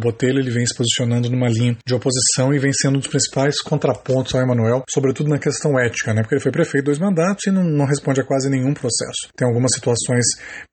Botelho, 0.00 0.38
ele 0.38 0.50
vem 0.50 0.66
se 0.66 0.74
posicionando 0.74 1.30
numa 1.30 1.48
linha 1.48 1.76
de 1.86 1.94
oposição 1.94 2.52
e 2.52 2.58
vem 2.58 2.72
sendo 2.72 2.96
um 2.96 2.98
dos 2.98 3.08
principais 3.08 3.60
contrapontos 3.60 4.34
ao 4.34 4.42
Emanuel, 4.42 4.82
sobretudo 4.88 5.28
na 5.28 5.38
questão 5.38 5.78
ética, 5.78 6.12
né, 6.12 6.22
porque 6.22 6.34
ele 6.34 6.42
foi 6.42 6.52
prefeito 6.52 6.86
dois 6.86 6.98
mandatos 6.98 7.46
e 7.46 7.50
não, 7.50 7.64
não 7.64 7.84
responde 7.84 8.20
a 8.20 8.24
quase 8.24 8.48
nenhum 8.48 8.74
processo. 8.74 9.28
Tem 9.36 9.46
algumas 9.46 9.72
situações 9.74 10.24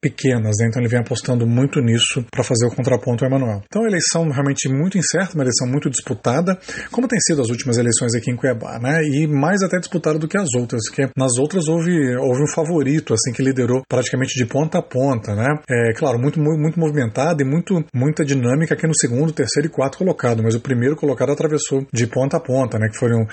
pequenas, 0.02 0.56
né, 0.60 0.68
então 0.68 0.82
ele 0.82 0.90
vem 0.90 1.00
apostando 1.00 1.46
muito 1.46 1.80
nisso 1.82 2.26
para 2.32 2.44
fazer 2.44 2.66
o 2.66 2.76
contraponto 2.76 3.24
ao 3.24 3.30
Emanuel. 3.30 3.62
Então 3.66 3.84
a 3.84 3.88
eleição 3.88 4.30
realmente 4.30 4.70
muito 4.70 4.98
incerta, 4.98 5.36
uma 5.36 5.44
eleição 5.44 5.68
muito 5.68 5.90
disputada, 5.90 6.58
como 6.92 7.08
tem 7.08 7.20
sido 7.20 7.42
as 7.42 7.50
últimas 7.50 7.78
eleições 7.78 8.14
aqui 8.16 8.32
em 8.32 8.36
Cuiabá, 8.36 8.80
né, 8.80 9.02
e 9.04 9.28
mais 9.28 9.62
até 9.62 9.78
disputada 9.80 10.20
do 10.20 10.28
que 10.28 10.38
as 10.38 10.50
outras, 10.56 10.90
que 10.90 11.10
nas 11.18 11.38
outras 11.38 11.68
houve, 11.68 12.16
houve 12.18 12.44
um 12.44 12.54
favorito, 12.54 13.14
assim, 13.14 13.32
que 13.34 13.44
liderou 13.44 13.82
praticamente 13.88 14.34
de 14.36 14.46
ponta 14.46 14.80
a 14.80 14.82
ponta, 14.82 15.36
né? 15.36 15.48
É, 15.70 15.94
claro, 15.94 16.20
muito, 16.20 16.40
muito 16.40 16.80
movimentada 16.80 17.42
e 17.42 17.46
muito, 17.46 17.84
muita 17.94 18.24
dinâmica 18.24 18.59
aqui 18.64 18.88
no 18.88 18.96
segundo, 18.96 19.32
terceiro 19.32 19.68
e 19.68 19.72
quarto 19.72 19.98
colocado, 19.98 20.42
mas 20.44 20.56
o 20.56 20.60
primeiro 20.60 20.96
colocado 20.96 21.32
atravessou 21.32 21.86
de 21.92 22.08
ponta 22.08 22.38
a 22.38 22.40
ponta, 22.40 22.78
né? 22.78 22.88
Que 22.90 22.98
foram, 22.98 23.26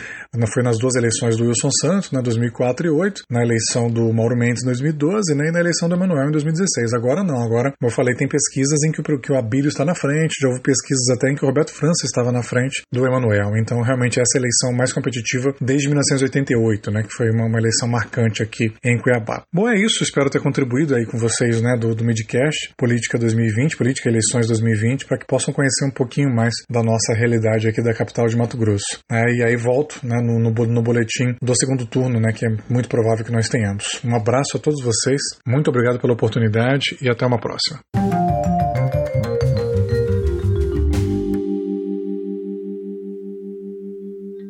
foi 0.52 0.62
nas 0.62 0.78
duas 0.78 0.94
eleições 0.94 1.36
do 1.36 1.46
Wilson 1.46 1.70
Santos, 1.80 2.12
né? 2.12 2.20
2004 2.22 2.86
e 2.86 2.90
2008, 2.96 3.22
na 3.30 3.42
eleição 3.42 3.88
do 3.88 4.12
Mauro 4.12 4.36
Mendes 4.36 4.62
em 4.62 4.66
2012, 4.66 5.34
né? 5.34 5.48
E 5.48 5.52
na 5.52 5.60
eleição 5.60 5.88
do 5.88 5.94
Emanuel 5.94 6.28
em 6.28 6.32
2016. 6.32 6.94
Agora 6.94 7.22
não, 7.22 7.42
agora, 7.42 7.72
como 7.78 7.90
eu 7.90 7.94
falei, 7.94 8.14
tem 8.14 8.28
pesquisas 8.28 8.82
em 8.84 8.92
que 8.92 9.00
o, 9.00 9.20
que 9.20 9.32
o 9.32 9.36
Abílio 9.36 9.68
está 9.68 9.84
na 9.84 9.94
frente, 9.94 10.34
já 10.40 10.48
houve 10.48 10.60
pesquisas 10.62 11.08
até 11.14 11.30
em 11.30 11.34
que 11.34 11.44
o 11.44 11.48
Roberto 11.48 11.72
França 11.72 12.06
estava 12.06 12.32
na 12.32 12.42
frente 12.42 12.82
do 12.92 13.06
Emanuel. 13.06 13.56
Então, 13.56 13.80
realmente, 13.82 14.20
essa 14.20 14.38
é 14.38 14.40
eleição 14.40 14.72
mais 14.72 14.92
competitiva 14.92 15.54
desde 15.60 15.88
1988, 15.88 16.90
né? 16.90 17.02
Que 17.02 17.12
foi 17.12 17.30
uma, 17.30 17.46
uma 17.46 17.58
eleição 17.58 17.88
marcante 17.88 18.42
aqui 18.42 18.72
em 18.84 18.98
Cuiabá. 18.98 19.42
Bom, 19.52 19.68
é 19.68 19.76
isso. 19.76 20.02
Espero 20.02 20.30
ter 20.30 20.40
contribuído 20.40 20.94
aí 20.94 21.04
com 21.06 21.18
vocês, 21.18 21.60
né, 21.60 21.76
do, 21.78 21.94
do 21.94 22.04
Midcast, 22.04 22.70
Política 22.76 23.18
2020, 23.18 23.76
Política 23.76 24.08
Eleições 24.08 24.46
2020, 24.46 25.06
para 25.06 25.15
para 25.16 25.18
que 25.18 25.26
possam 25.26 25.52
conhecer 25.54 25.86
um 25.86 25.90
pouquinho 25.90 26.34
mais 26.34 26.52
da 26.70 26.82
nossa 26.82 27.14
realidade 27.14 27.66
aqui 27.66 27.82
da 27.82 27.94
capital 27.94 28.26
de 28.26 28.36
Mato 28.36 28.56
Grosso. 28.56 29.00
É, 29.10 29.22
e 29.32 29.42
aí 29.42 29.56
volto 29.56 30.00
né, 30.04 30.16
no, 30.22 30.38
no, 30.38 30.50
no, 30.50 30.82
boletim 30.82 31.34
do 31.40 31.56
segundo 31.56 31.86
turno, 31.86 32.20
né, 32.20 32.32
que 32.32 32.44
é 32.46 32.50
muito 32.68 32.88
provável 32.88 33.24
que 33.24 33.32
nós 33.32 33.48
tenhamos. 33.48 34.00
Um 34.04 34.14
abraço 34.14 34.56
a 34.56 34.60
todos 34.60 34.82
vocês, 34.82 35.20
muito 35.46 35.68
obrigado 35.70 35.98
pela 35.98 36.12
oportunidade 36.12 36.96
e 37.00 37.08
até 37.08 37.24
uma 37.24 37.38
próxima. 37.38 37.80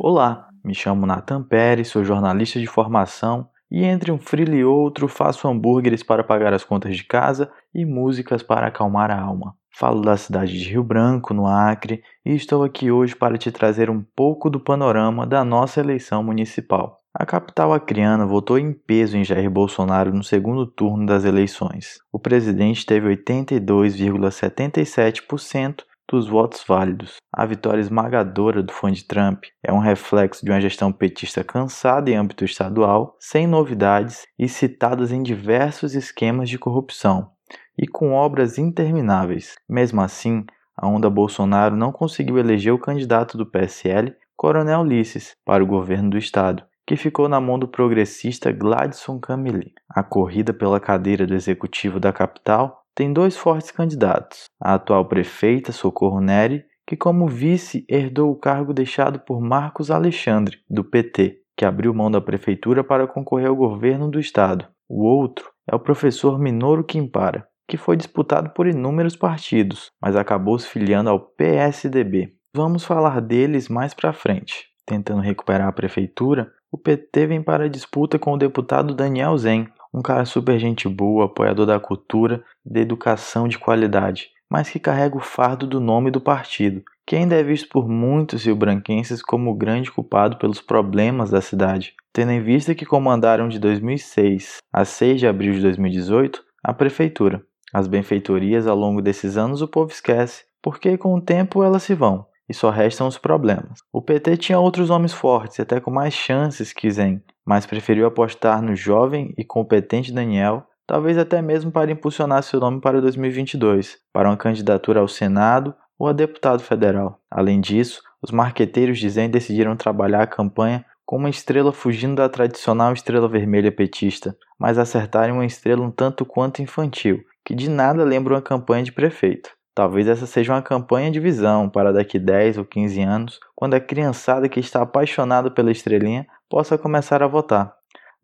Olá, 0.01 0.49
me 0.65 0.75
chamo 0.75 1.07
Nathan 1.07 1.43
Pérez, 1.43 1.89
sou 1.89 2.05
jornalista 2.05 2.59
de 2.59 2.67
formação 2.67 3.49
e 3.71 3.85
entre 3.85 4.13
um 4.13 4.19
frilo 4.19 4.55
e 4.55 4.65
outro 4.65 5.09
faço 5.09 5.49
hambúrgueres 5.49 6.03
para 6.03 6.25
pagar 6.25 6.53
as 6.55 6.65
contas 6.65 6.97
de 6.97 7.05
casa 7.05 7.51
e 7.75 7.85
músicas 7.85 8.43
para 8.43 8.69
acalmar 8.69 9.11
a 9.11 9.21
alma. 9.21 9.55
Falo 9.79 10.01
da 10.01 10.17
cidade 10.17 10.59
de 10.59 10.71
Rio 10.71 10.83
Branco, 10.83 11.35
no 11.35 11.47
Acre, 11.47 12.03
e 12.25 12.35
estou 12.35 12.65
aqui 12.65 12.91
hoje 12.91 13.15
para 13.15 13.37
te 13.37 13.53
trazer 13.53 13.91
um 13.91 14.03
pouco 14.03 14.49
do 14.49 14.59
panorama 14.59 15.27
da 15.27 15.45
nossa 15.45 15.81
eleição 15.81 16.25
municipal. 16.25 17.03
A 17.13 17.27
capital 17.27 17.75
acreana 17.75 18.25
votou 18.25 18.59
em 18.59 18.73
peso 18.73 19.19
em 19.19 19.25
Jair 19.25 19.51
Bolsonaro 19.51 20.15
no 20.15 20.25
segundo 20.25 20.67
turno 20.67 21.05
das 21.05 21.27
eleições. 21.27 21.99
O 22.11 22.19
presidente 22.19 22.87
teve 22.87 23.15
82,77% 23.17 25.85
dos 26.11 26.27
votos 26.27 26.65
válidos. 26.67 27.17
A 27.31 27.45
vitória 27.45 27.83
esmagadora 27.83 28.63
do 28.63 28.73
fã 28.73 28.91
de 28.91 29.05
Trump 29.05 29.45
é 29.63 29.71
um 29.71 29.79
reflexo 29.79 30.43
de 30.43 30.51
uma 30.51 30.61
gestão 30.61 30.91
petista 30.91 31.45
cansada 31.45 32.11
em 32.11 32.17
âmbito 32.17 32.47
estadual, 32.47 33.15
sem 33.21 33.47
novidades 33.47 34.25
e 34.39 34.49
citadas 34.49 35.13
em 35.13 35.23
diversos 35.23 35.95
esquemas 35.95 36.49
de 36.49 36.59
corrupção, 36.59 37.36
e 37.79 37.87
com 37.87 38.13
obras 38.13 38.59
intermináveis. 38.59 39.55
Mesmo 39.69 40.01
assim, 40.01 40.45
a 40.77 40.87
onda 40.87 41.09
Bolsonaro 41.09 41.77
não 41.77 41.91
conseguiu 41.91 42.39
eleger 42.39 42.73
o 42.73 42.79
candidato 42.79 43.39
do 43.39 43.47
PSL, 43.47 44.15
Coronel 44.37 44.81
Ulisses, 44.81 45.35
para 45.45 45.65
o 45.65 45.67
governo 45.67 46.11
do 46.11 46.19
estado, 46.19 46.63
que 46.87 46.97
ficou 46.97 47.29
na 47.29 47.41
mão 47.41 47.59
do 47.59 47.67
progressista 47.67 48.53
Gladson 48.53 49.19
Camille. 49.19 49.73
A 49.89 50.03
corrida 50.03 50.53
pela 50.53 50.79
cadeira 50.79 51.27
do 51.27 51.35
executivo 51.35 51.99
da 51.99 52.13
capital 52.13 52.83
tem 52.95 53.13
dois 53.13 53.37
fortes 53.37 53.71
candidatos: 53.71 54.45
a 54.61 54.75
atual 54.75 55.07
prefeita 55.07 55.73
Socorro 55.73 56.21
Neri, 56.21 56.65
que 56.87 56.97
como 56.97 57.27
vice 57.27 57.85
herdou 57.89 58.31
o 58.31 58.37
cargo 58.37 58.73
deixado 58.73 59.19
por 59.21 59.41
Marcos 59.41 59.91
Alexandre, 59.91 60.59
do 60.71 60.85
PT, 60.85 61.39
que 61.57 61.65
abriu 61.65 61.93
mão 61.93 62.11
da 62.11 62.21
prefeitura 62.21 62.85
para 62.85 63.07
concorrer 63.07 63.49
ao 63.49 63.57
governo 63.57 64.09
do 64.09 64.21
estado. 64.21 64.69
O 64.89 65.05
outro 65.05 65.51
é 65.67 65.75
o 65.75 65.81
professor 65.81 66.39
Minoro 66.39 66.85
Quimpara, 66.85 67.49
que 67.69 67.77
foi 67.77 67.97
disputado 67.97 68.51
por 68.51 68.67
inúmeros 68.67 69.17
partidos, 69.17 69.91
mas 70.01 70.17
acabou 70.17 70.59
se 70.59 70.69
filiando 70.69 71.11
ao 71.11 71.21
PSDB. 71.21 72.35
Vamos 72.55 72.85
falar 72.85 73.21
deles 73.21 73.69
mais 73.69 73.93
para 73.93 74.13
frente. 74.13 74.67
Tentando 74.87 75.21
recuperar 75.21 75.69
a 75.69 75.73
prefeitura, 75.73 76.53
o 76.71 76.79
PT 76.79 77.27
vem 77.27 77.43
para 77.43 77.65
a 77.65 77.69
disputa 77.69 78.19
com 78.19 78.33
o 78.33 78.39
deputado 78.39 78.95
Daniel 78.95 79.37
Zen, 79.37 79.69
um 79.93 80.03
cara 80.03 80.25
super 80.25 80.59
gente 80.59 80.89
boa, 80.89 81.27
apoiador 81.27 81.67
da 81.67 81.81
cultura 81.81 82.45
e 82.65 82.73
da 82.73 82.81
educação 82.81 83.49
de 83.49 83.59
qualidade, 83.59 84.31
mas 84.51 84.71
que 84.71 84.79
carrega 84.79 85.17
o 85.17 85.21
fardo 85.21 85.67
do 85.67 85.81
nome 85.81 86.11
do 86.11 86.21
partido, 86.21 86.83
que 87.07 87.17
ainda 87.17 87.35
é 87.35 87.43
visto 87.43 87.69
por 87.69 87.89
muitos 87.89 88.45
rio-branquenses 88.45 89.23
como 89.23 89.51
o 89.51 89.55
grande 89.55 89.91
culpado 89.91 90.39
pelos 90.39 90.61
problemas 90.61 91.31
da 91.31 91.41
cidade, 91.41 91.95
tendo 92.13 92.33
em 92.33 92.43
vista 92.43 92.75
que 92.75 92.87
comandaram 92.87 93.49
de 93.49 93.59
2006 93.59 94.59
a 94.73 94.85
6 94.85 95.21
de 95.21 95.27
abril 95.27 95.53
de 95.53 95.63
2018 95.63 96.43
a 96.63 96.75
prefeitura. 96.75 97.45
As 97.73 97.87
benfeitorias 97.87 98.67
ao 98.67 98.77
longo 98.77 99.03
desses 99.03 99.37
anos 99.37 99.63
o 99.63 99.69
povo 99.69 99.91
esquece, 99.91 100.45
porque 100.63 100.97
com 100.97 101.15
o 101.15 101.21
tempo 101.21 101.63
elas 101.63 101.83
se 101.83 101.95
vão 101.95 102.27
e 102.49 102.55
só 102.55 102.71
restam 102.71 103.07
os 103.07 103.19
problemas. 103.19 103.81
O 103.93 104.01
PT 104.01 104.37
tinha 104.37 104.59
outros 104.59 104.91
homens 104.91 105.13
fortes, 105.13 105.59
até 105.59 105.81
com 105.81 105.91
mais 105.91 106.15
chances 106.15 106.73
que 106.73 106.91
Zen, 106.91 107.23
mas 107.45 107.67
preferiu 107.67 108.07
apostar 108.07 108.63
no 108.63 108.75
jovem 108.75 109.35
e 109.37 109.45
competente 109.45 110.13
Daniel, 110.13 110.65
talvez 110.87 111.19
até 111.19 111.43
mesmo 111.43 111.73
para 111.73 111.91
impulsionar 111.91 112.43
seu 112.43 112.61
nome 112.61 112.81
para 112.81 113.01
2022, 113.01 113.99
para 114.13 114.29
uma 114.29 114.37
candidatura 114.37 115.01
ao 115.01 115.09
Senado 115.09 115.75
ou 115.99 116.09
a 116.09 116.13
deputado 116.13 116.63
federal. 116.63 117.21
Além 117.31 117.61
disso, 117.61 118.01
os 118.23 118.31
marqueteiros 118.31 118.99
de 118.99 119.09
Zen 119.09 119.31
decidiram 119.31 119.77
trabalhar 119.77 120.23
a 120.23 120.27
campanha 120.27 120.85
com 121.05 121.17
uma 121.17 121.31
estrela 121.31 121.73
fugindo 121.73 122.17
da 122.17 122.29
tradicional 122.29 122.93
estrela 122.93 123.29
vermelha 123.29 123.71
petista, 123.71 124.37
mas 124.59 124.79
acertarem 124.79 125.33
uma 125.33 125.47
estrela 125.47 125.83
um 125.83 125.91
tanto 125.91 126.25
quanto 126.25 126.61
infantil, 126.61 127.21
que 127.47 127.55
de 127.55 127.71
nada 127.71 128.03
lembra 128.03 128.35
uma 128.35 128.43
campanha 128.43 128.83
de 128.83 128.91
prefeito. 128.91 129.51
Talvez 129.73 130.09
essa 130.09 130.27
seja 130.27 130.53
uma 130.53 130.63
campanha 130.63 131.13
de 131.13 131.21
visão 131.21 131.69
para 131.69 131.93
daqui 131.93 132.19
10 132.19 132.59
ou 132.59 132.65
15 132.65 133.01
anos, 133.03 133.39
quando 133.55 133.75
a 133.75 133.81
criançada 133.81 134.49
que 134.49 134.59
está 134.59 134.83
apaixonada 134.83 135.49
pela 135.49 135.71
estrelinha 135.71 136.27
possa 136.51 136.77
começar 136.77 137.23
a 137.23 137.29
votar. 137.29 137.73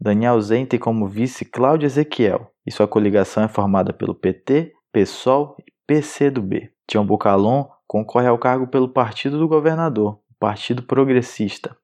Daniel 0.00 0.40
Zen 0.40 0.66
tem 0.66 0.80
como 0.80 1.06
vice 1.06 1.44
Cláudio 1.44 1.86
Ezequiel, 1.86 2.50
e 2.66 2.72
sua 2.72 2.88
coligação 2.88 3.44
é 3.44 3.48
formada 3.48 3.92
pelo 3.92 4.14
PT, 4.14 4.72
PSOL 4.92 5.54
e 5.60 5.70
PCdoB. 5.86 6.70
Tião 6.88 7.06
Bucalon 7.06 7.66
concorre 7.86 8.26
ao 8.26 8.38
cargo 8.38 8.66
pelo 8.66 8.88
partido 8.88 9.38
do 9.38 9.46
governador, 9.46 10.14
o 10.14 10.34
Partido 10.40 10.82
Progressista. 10.82 11.76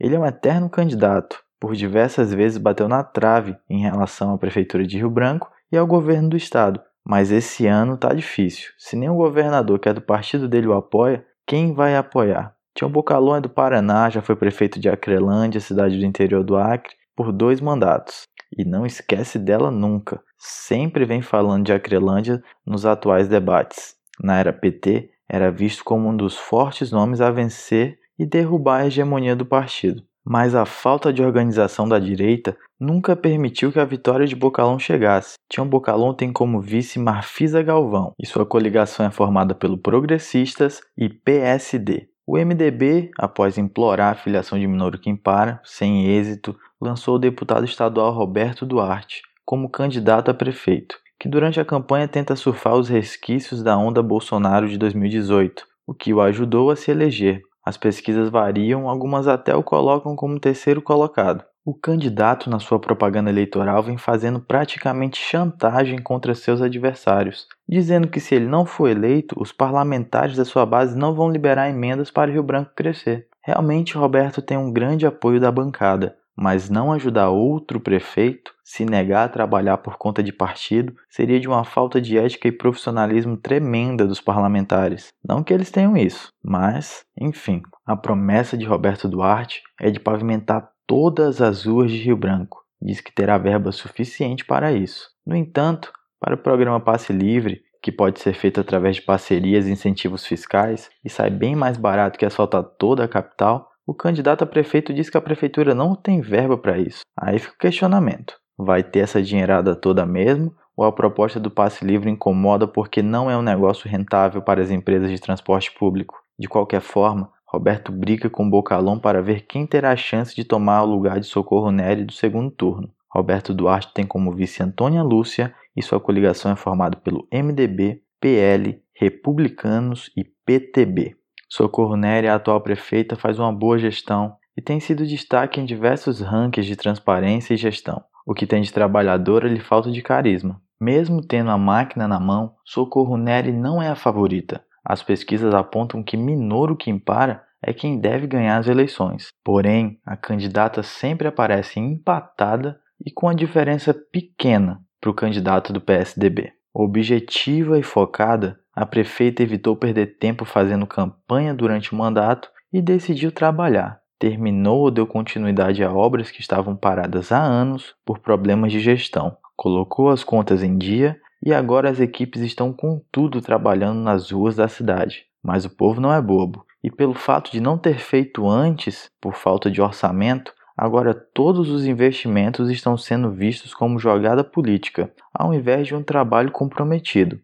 Ele 0.00 0.14
é 0.14 0.18
um 0.18 0.24
eterno 0.24 0.70
candidato, 0.70 1.42
por 1.60 1.74
diversas 1.74 2.32
vezes 2.32 2.56
bateu 2.56 2.88
na 2.88 3.04
trave 3.04 3.54
em 3.68 3.82
relação 3.82 4.32
à 4.32 4.38
prefeitura 4.38 4.86
de 4.86 4.96
Rio 4.96 5.10
Branco 5.10 5.50
e 5.70 5.76
ao 5.76 5.86
governo 5.86 6.30
do 6.30 6.36
estado, 6.36 6.80
mas 7.04 7.30
esse 7.30 7.66
ano 7.66 7.96
tá 7.96 8.12
difícil. 8.12 8.70
Se 8.78 8.96
nem 8.96 9.08
o 9.08 9.16
governador 9.16 9.78
que 9.78 9.88
é 9.88 9.92
do 9.92 10.00
partido 10.00 10.48
dele 10.48 10.66
o 10.66 10.72
apoia, 10.72 11.24
quem 11.46 11.72
vai 11.72 11.96
apoiar? 11.96 12.54
Tião 12.74 12.90
Bocalon 12.90 13.36
é 13.36 13.40
do 13.40 13.48
Paraná, 13.48 14.10
já 14.10 14.20
foi 14.20 14.36
prefeito 14.36 14.78
de 14.78 14.88
Acrelândia, 14.88 15.60
cidade 15.60 15.98
do 15.98 16.04
interior 16.04 16.44
do 16.44 16.56
Acre, 16.56 16.94
por 17.14 17.32
dois 17.32 17.60
mandatos. 17.60 18.24
E 18.56 18.64
não 18.64 18.84
esquece 18.84 19.38
dela 19.38 19.70
nunca. 19.70 20.20
Sempre 20.36 21.04
vem 21.04 21.22
falando 21.22 21.64
de 21.64 21.72
Acrelândia 21.72 22.42
nos 22.66 22.84
atuais 22.84 23.28
debates. 23.28 23.94
Na 24.20 24.38
era 24.38 24.52
PT, 24.52 25.10
era 25.28 25.50
visto 25.50 25.84
como 25.84 26.08
um 26.08 26.16
dos 26.16 26.36
fortes 26.36 26.90
nomes 26.90 27.20
a 27.20 27.30
vencer 27.30 27.98
e 28.18 28.26
derrubar 28.26 28.82
a 28.82 28.86
hegemonia 28.86 29.34
do 29.34 29.46
partido 29.46 30.02
mas 30.26 30.56
a 30.56 30.66
falta 30.66 31.12
de 31.12 31.22
organização 31.22 31.88
da 31.88 32.00
direita 32.00 32.56
nunca 32.80 33.16
permitiu 33.16 33.72
que 33.72 33.80
a 33.80 33.84
vitória 33.84 34.26
de 34.26 34.36
Bocalão 34.36 34.78
chegasse. 34.78 35.34
Tião 35.48 35.66
Bocalão 35.66 36.14
tem 36.14 36.32
como 36.32 36.60
vice 36.60 36.98
Marfisa 36.98 37.62
Galvão, 37.62 38.12
e 38.18 38.26
sua 38.26 38.46
coligação 38.46 39.06
é 39.06 39.10
formada 39.10 39.54
pelo 39.54 39.78
Progressistas 39.78 40.80
e 40.96 41.08
PSD. 41.08 42.08
O 42.26 42.36
MDB, 42.36 43.10
após 43.18 43.56
implorar 43.56 44.12
a 44.12 44.16
filiação 44.16 44.58
de 44.58 44.66
Minoro 44.66 44.98
Quimpara, 44.98 45.60
sem 45.64 46.06
êxito, 46.06 46.56
lançou 46.80 47.14
o 47.16 47.20
deputado 47.20 47.64
estadual 47.64 48.12
Roberto 48.12 48.66
Duarte 48.66 49.22
como 49.44 49.70
candidato 49.70 50.28
a 50.28 50.34
prefeito, 50.34 50.98
que 51.20 51.28
durante 51.28 51.60
a 51.60 51.64
campanha 51.64 52.08
tenta 52.08 52.34
surfar 52.34 52.74
os 52.74 52.88
resquícios 52.88 53.62
da 53.62 53.78
onda 53.78 54.02
Bolsonaro 54.02 54.68
de 54.68 54.76
2018, 54.76 55.64
o 55.86 55.94
que 55.94 56.12
o 56.12 56.20
ajudou 56.20 56.70
a 56.70 56.76
se 56.76 56.90
eleger, 56.90 57.42
as 57.64 57.76
pesquisas 57.76 58.28
variam, 58.28 58.88
algumas 58.88 59.28
até 59.28 59.54
o 59.54 59.62
colocam 59.62 60.16
como 60.16 60.40
terceiro 60.40 60.82
colocado. 60.82 61.44
O 61.68 61.74
candidato, 61.74 62.48
na 62.48 62.60
sua 62.60 62.78
propaganda 62.78 63.28
eleitoral, 63.28 63.82
vem 63.82 63.98
fazendo 63.98 64.38
praticamente 64.38 65.18
chantagem 65.18 66.00
contra 66.00 66.32
seus 66.32 66.62
adversários, 66.62 67.48
dizendo 67.68 68.06
que 68.06 68.20
se 68.20 68.36
ele 68.36 68.46
não 68.46 68.64
for 68.64 68.88
eleito, 68.88 69.34
os 69.36 69.50
parlamentares 69.50 70.36
da 70.36 70.44
sua 70.44 70.64
base 70.64 70.96
não 70.96 71.12
vão 71.12 71.28
liberar 71.28 71.68
emendas 71.68 72.08
para 72.08 72.30
Rio 72.30 72.44
Branco 72.44 72.70
crescer. 72.76 73.26
Realmente, 73.42 73.98
Roberto 73.98 74.40
tem 74.40 74.56
um 74.56 74.72
grande 74.72 75.08
apoio 75.08 75.40
da 75.40 75.50
bancada, 75.50 76.16
mas 76.36 76.70
não 76.70 76.92
ajudar 76.92 77.30
outro 77.30 77.80
prefeito, 77.80 78.54
se 78.62 78.84
negar 78.84 79.24
a 79.24 79.28
trabalhar 79.28 79.78
por 79.78 79.96
conta 79.98 80.22
de 80.22 80.32
partido, 80.32 80.94
seria 81.10 81.40
de 81.40 81.48
uma 81.48 81.64
falta 81.64 82.00
de 82.00 82.16
ética 82.16 82.46
e 82.46 82.52
profissionalismo 82.52 83.36
tremenda 83.36 84.06
dos 84.06 84.20
parlamentares. 84.20 85.08
Não 85.28 85.42
que 85.42 85.52
eles 85.52 85.72
tenham 85.72 85.96
isso, 85.96 86.28
mas, 86.44 87.04
enfim, 87.20 87.60
a 87.84 87.96
promessa 87.96 88.56
de 88.56 88.64
Roberto 88.64 89.08
Duarte 89.08 89.62
é 89.80 89.90
de 89.90 89.98
pavimentar 89.98 90.75
todas 90.86 91.40
as 91.42 91.64
ruas 91.64 91.90
de 91.90 91.98
Rio 91.98 92.16
Branco. 92.16 92.64
Diz 92.80 93.00
que 93.00 93.12
terá 93.12 93.36
verba 93.38 93.72
suficiente 93.72 94.44
para 94.44 94.72
isso. 94.72 95.10
No 95.26 95.34
entanto, 95.34 95.92
para 96.20 96.34
o 96.34 96.38
programa 96.38 96.80
Passe 96.80 97.12
Livre, 97.12 97.62
que 97.82 97.92
pode 97.92 98.20
ser 98.20 98.34
feito 98.34 98.60
através 98.60 98.96
de 98.96 99.02
parcerias 99.02 99.66
e 99.66 99.72
incentivos 99.72 100.26
fiscais 100.26 100.90
e 101.04 101.10
sai 101.10 101.30
bem 101.30 101.54
mais 101.54 101.76
barato 101.76 102.18
que 102.18 102.24
asfaltar 102.24 102.62
toda 102.62 103.04
a 103.04 103.08
capital, 103.08 103.70
o 103.86 103.94
candidato 103.94 104.42
a 104.42 104.46
prefeito 104.46 104.92
diz 104.92 105.08
que 105.08 105.16
a 105.16 105.20
prefeitura 105.20 105.74
não 105.74 105.94
tem 105.94 106.20
verba 106.20 106.58
para 106.58 106.78
isso. 106.78 107.02
Aí 107.16 107.38
fica 107.38 107.54
o 107.54 107.58
questionamento: 107.58 108.34
vai 108.58 108.82
ter 108.82 109.00
essa 109.00 109.22
dinheirada 109.22 109.76
toda 109.76 110.04
mesmo? 110.04 110.54
Ou 110.76 110.84
a 110.84 110.92
proposta 110.92 111.40
do 111.40 111.50
passe 111.50 111.84
livre 111.84 112.10
incomoda 112.10 112.68
porque 112.68 113.00
não 113.02 113.30
é 113.30 113.36
um 113.36 113.42
negócio 113.42 113.88
rentável 113.88 114.42
para 114.42 114.60
as 114.60 114.70
empresas 114.70 115.10
de 115.10 115.20
transporte 115.20 115.72
público? 115.72 116.20
De 116.38 116.48
qualquer 116.48 116.82
forma, 116.82 117.32
Roberto 117.46 117.92
briga 117.92 118.28
com 118.28 118.48
Bocalão 118.48 118.98
para 118.98 119.22
ver 119.22 119.46
quem 119.46 119.66
terá 119.66 119.92
a 119.92 119.96
chance 119.96 120.34
de 120.34 120.44
tomar 120.44 120.82
o 120.82 120.86
lugar 120.86 121.20
de 121.20 121.26
Socorro 121.26 121.70
Nery 121.70 122.04
do 122.04 122.12
segundo 122.12 122.50
turno. 122.50 122.90
Roberto 123.08 123.54
Duarte 123.54 123.94
tem 123.94 124.06
como 124.06 124.32
vice 124.32 124.62
Antônia 124.62 125.02
Lúcia 125.02 125.54
e 125.74 125.82
sua 125.82 126.00
coligação 126.00 126.52
é 126.52 126.56
formada 126.56 126.96
pelo 126.96 127.26
MDB, 127.32 128.02
PL, 128.20 128.82
republicanos 128.92 130.10
e 130.16 130.24
PTB. 130.24 131.16
Socorro 131.48 131.96
Nery, 131.96 132.26
a 132.26 132.34
atual 132.34 132.60
prefeita, 132.60 133.14
faz 133.14 133.38
uma 133.38 133.52
boa 133.52 133.78
gestão 133.78 134.36
e 134.56 134.60
tem 134.60 134.80
sido 134.80 135.06
destaque 135.06 135.60
em 135.60 135.64
diversos 135.64 136.20
rankings 136.20 136.66
de 136.66 136.76
transparência 136.76 137.54
e 137.54 137.56
gestão. 137.56 138.02
O 138.26 138.34
que 138.34 138.46
tem 138.46 138.60
de 138.60 138.72
trabalhadora 138.72 139.48
lhe 139.48 139.60
falta 139.60 139.90
de 139.90 140.02
carisma. 140.02 140.60
Mesmo 140.80 141.22
tendo 141.22 141.50
a 141.50 141.56
máquina 141.56 142.08
na 142.08 142.18
mão, 142.18 142.54
Socorro 142.64 143.16
Nery 143.16 143.52
não 143.52 143.80
é 143.80 143.88
a 143.88 143.94
favorita. 143.94 144.62
As 144.88 145.02
pesquisas 145.02 145.52
apontam 145.52 146.00
que 146.00 146.16
Minoro 146.16 146.76
Quimpara 146.76 147.42
é 147.60 147.72
quem 147.72 147.98
deve 147.98 148.28
ganhar 148.28 148.58
as 148.58 148.68
eleições. 148.68 149.30
Porém, 149.44 149.98
a 150.06 150.16
candidata 150.16 150.80
sempre 150.80 151.26
aparece 151.26 151.80
empatada 151.80 152.78
e 153.04 153.10
com 153.10 153.28
a 153.28 153.34
diferença 153.34 153.92
pequena 153.92 154.80
para 155.00 155.10
o 155.10 155.14
candidato 155.14 155.72
do 155.72 155.80
PSDB. 155.80 156.52
Objetiva 156.72 157.78
e 157.78 157.82
focada, 157.82 158.60
a 158.72 158.86
prefeita 158.86 159.42
evitou 159.42 159.74
perder 159.74 160.18
tempo 160.18 160.44
fazendo 160.44 160.86
campanha 160.86 161.52
durante 161.52 161.92
o 161.92 161.96
mandato 161.96 162.48
e 162.72 162.80
decidiu 162.80 163.32
trabalhar. 163.32 163.98
Terminou 164.20 164.82
ou 164.82 164.90
deu 164.90 165.06
continuidade 165.06 165.82
a 165.82 165.92
obras 165.92 166.30
que 166.30 166.40
estavam 166.40 166.76
paradas 166.76 167.32
há 167.32 167.42
anos 167.42 167.94
por 168.04 168.20
problemas 168.20 168.70
de 168.70 168.78
gestão. 168.78 169.36
Colocou 169.56 170.10
as 170.10 170.22
contas 170.22 170.62
em 170.62 170.78
dia 170.78 171.18
e 171.46 171.54
agora 171.54 171.88
as 171.88 172.00
equipes 172.00 172.42
estão 172.42 172.72
com 172.72 173.00
tudo 173.12 173.40
trabalhando 173.40 174.00
nas 174.00 174.32
ruas 174.32 174.56
da 174.56 174.66
cidade. 174.66 175.26
Mas 175.40 175.64
o 175.64 175.70
povo 175.70 176.00
não 176.00 176.12
é 176.12 176.20
bobo. 176.20 176.66
E 176.82 176.90
pelo 176.90 177.14
fato 177.14 177.52
de 177.52 177.60
não 177.60 177.78
ter 177.78 177.98
feito 178.00 178.48
antes, 178.48 179.08
por 179.20 179.36
falta 179.36 179.70
de 179.70 179.80
orçamento, 179.80 180.52
agora 180.76 181.14
todos 181.14 181.70
os 181.70 181.86
investimentos 181.86 182.68
estão 182.68 182.96
sendo 182.96 183.30
vistos 183.30 183.72
como 183.72 184.00
jogada 184.00 184.42
política, 184.42 185.08
ao 185.32 185.54
invés 185.54 185.86
de 185.86 185.94
um 185.94 186.02
trabalho 186.02 186.50
comprometido. 186.50 187.38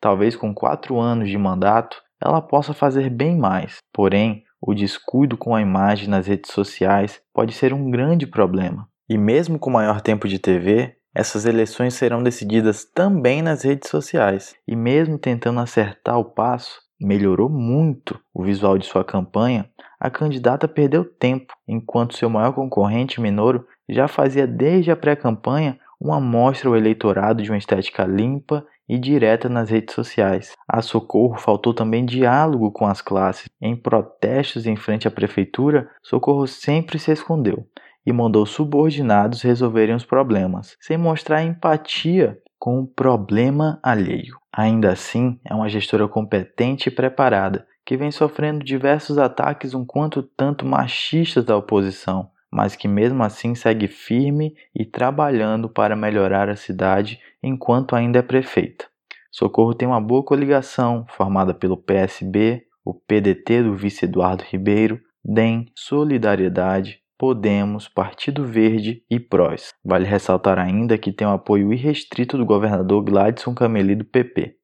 Talvez 0.00 0.36
com 0.36 0.54
quatro 0.54 0.96
anos 0.96 1.28
de 1.28 1.36
mandato 1.36 2.00
ela 2.24 2.40
possa 2.40 2.72
fazer 2.72 3.10
bem 3.10 3.36
mais, 3.36 3.78
porém, 3.92 4.44
o 4.62 4.72
descuido 4.72 5.36
com 5.36 5.52
a 5.52 5.60
imagem 5.60 6.08
nas 6.08 6.28
redes 6.28 6.52
sociais 6.52 7.20
pode 7.34 7.52
ser 7.54 7.74
um 7.74 7.90
grande 7.90 8.24
problema. 8.24 8.88
E 9.08 9.18
mesmo 9.18 9.58
com 9.58 9.68
maior 9.68 10.00
tempo 10.00 10.28
de 10.28 10.38
TV, 10.38 10.97
essas 11.14 11.44
eleições 11.44 11.94
serão 11.94 12.22
decididas 12.22 12.84
também 12.84 13.42
nas 13.42 13.62
redes 13.62 13.88
sociais. 13.88 14.54
E 14.66 14.76
mesmo 14.76 15.18
tentando 15.18 15.60
acertar 15.60 16.18
o 16.18 16.24
passo, 16.24 16.80
melhorou 17.00 17.48
muito 17.48 18.18
o 18.34 18.42
visual 18.42 18.76
de 18.76 18.86
sua 18.86 19.04
campanha, 19.04 19.68
a 20.00 20.10
candidata 20.10 20.68
perdeu 20.68 21.04
tempo, 21.04 21.52
enquanto 21.66 22.16
seu 22.16 22.30
maior 22.30 22.52
concorrente, 22.52 23.20
Minoro, 23.20 23.66
já 23.88 24.06
fazia 24.06 24.46
desde 24.46 24.90
a 24.90 24.96
pré-campanha 24.96 25.78
uma 26.00 26.20
mostra 26.20 26.68
ao 26.68 26.76
eleitorado 26.76 27.42
de 27.42 27.50
uma 27.50 27.58
estética 27.58 28.04
limpa 28.04 28.64
e 28.88 28.96
direta 28.96 29.48
nas 29.48 29.70
redes 29.70 29.94
sociais. 29.94 30.52
A 30.68 30.80
Socorro 30.80 31.36
faltou 31.36 31.74
também 31.74 32.06
diálogo 32.06 32.70
com 32.70 32.86
as 32.86 33.02
classes. 33.02 33.48
Em 33.60 33.74
protestos 33.74 34.66
em 34.66 34.76
frente 34.76 35.08
à 35.08 35.10
prefeitura, 35.10 35.90
Socorro 36.00 36.46
sempre 36.46 36.98
se 36.98 37.10
escondeu 37.10 37.66
e 38.08 38.12
mandou 38.12 38.46
subordinados 38.46 39.42
resolverem 39.42 39.94
os 39.94 40.02
problemas, 40.02 40.78
sem 40.80 40.96
mostrar 40.96 41.44
empatia 41.44 42.38
com 42.58 42.80
o 42.80 42.86
problema 42.86 43.78
alheio. 43.82 44.38
Ainda 44.50 44.90
assim, 44.90 45.38
é 45.44 45.54
uma 45.54 45.68
gestora 45.68 46.08
competente 46.08 46.88
e 46.88 46.90
preparada, 46.90 47.66
que 47.84 47.98
vem 47.98 48.10
sofrendo 48.10 48.64
diversos 48.64 49.18
ataques 49.18 49.74
um 49.74 49.84
quanto 49.84 50.22
tanto 50.22 50.64
machistas 50.64 51.44
da 51.44 51.54
oposição, 51.54 52.30
mas 52.50 52.74
que 52.74 52.88
mesmo 52.88 53.22
assim 53.22 53.54
segue 53.54 53.86
firme 53.86 54.54
e 54.74 54.86
trabalhando 54.86 55.68
para 55.68 55.94
melhorar 55.94 56.48
a 56.48 56.56
cidade 56.56 57.20
enquanto 57.42 57.94
ainda 57.94 58.20
é 58.20 58.22
prefeita. 58.22 58.86
Socorro 59.30 59.74
tem 59.74 59.86
uma 59.86 60.00
boa 60.00 60.24
coligação, 60.24 61.04
formada 61.10 61.52
pelo 61.52 61.76
PSB, 61.76 62.62
o 62.82 62.94
PDT 62.94 63.64
do 63.64 63.76
vice 63.76 64.06
Eduardo 64.06 64.44
Ribeiro, 64.48 64.98
DEM, 65.22 65.66
Solidariedade, 65.74 67.02
Podemos, 67.18 67.88
Partido 67.88 68.44
Verde 68.44 69.02
e 69.10 69.18
PROS. 69.18 69.74
Vale 69.84 70.04
ressaltar 70.04 70.56
ainda 70.56 70.96
que 70.96 71.10
tem 71.10 71.26
o 71.26 71.32
apoio 71.32 71.72
irrestrito 71.72 72.38
do 72.38 72.46
governador 72.46 73.02
Gladson 73.02 73.52
Cameli 73.54 73.96
do 73.96 74.04
PP. 74.04 74.54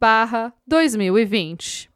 05058 0.00 0.52
2020. 0.68 1.89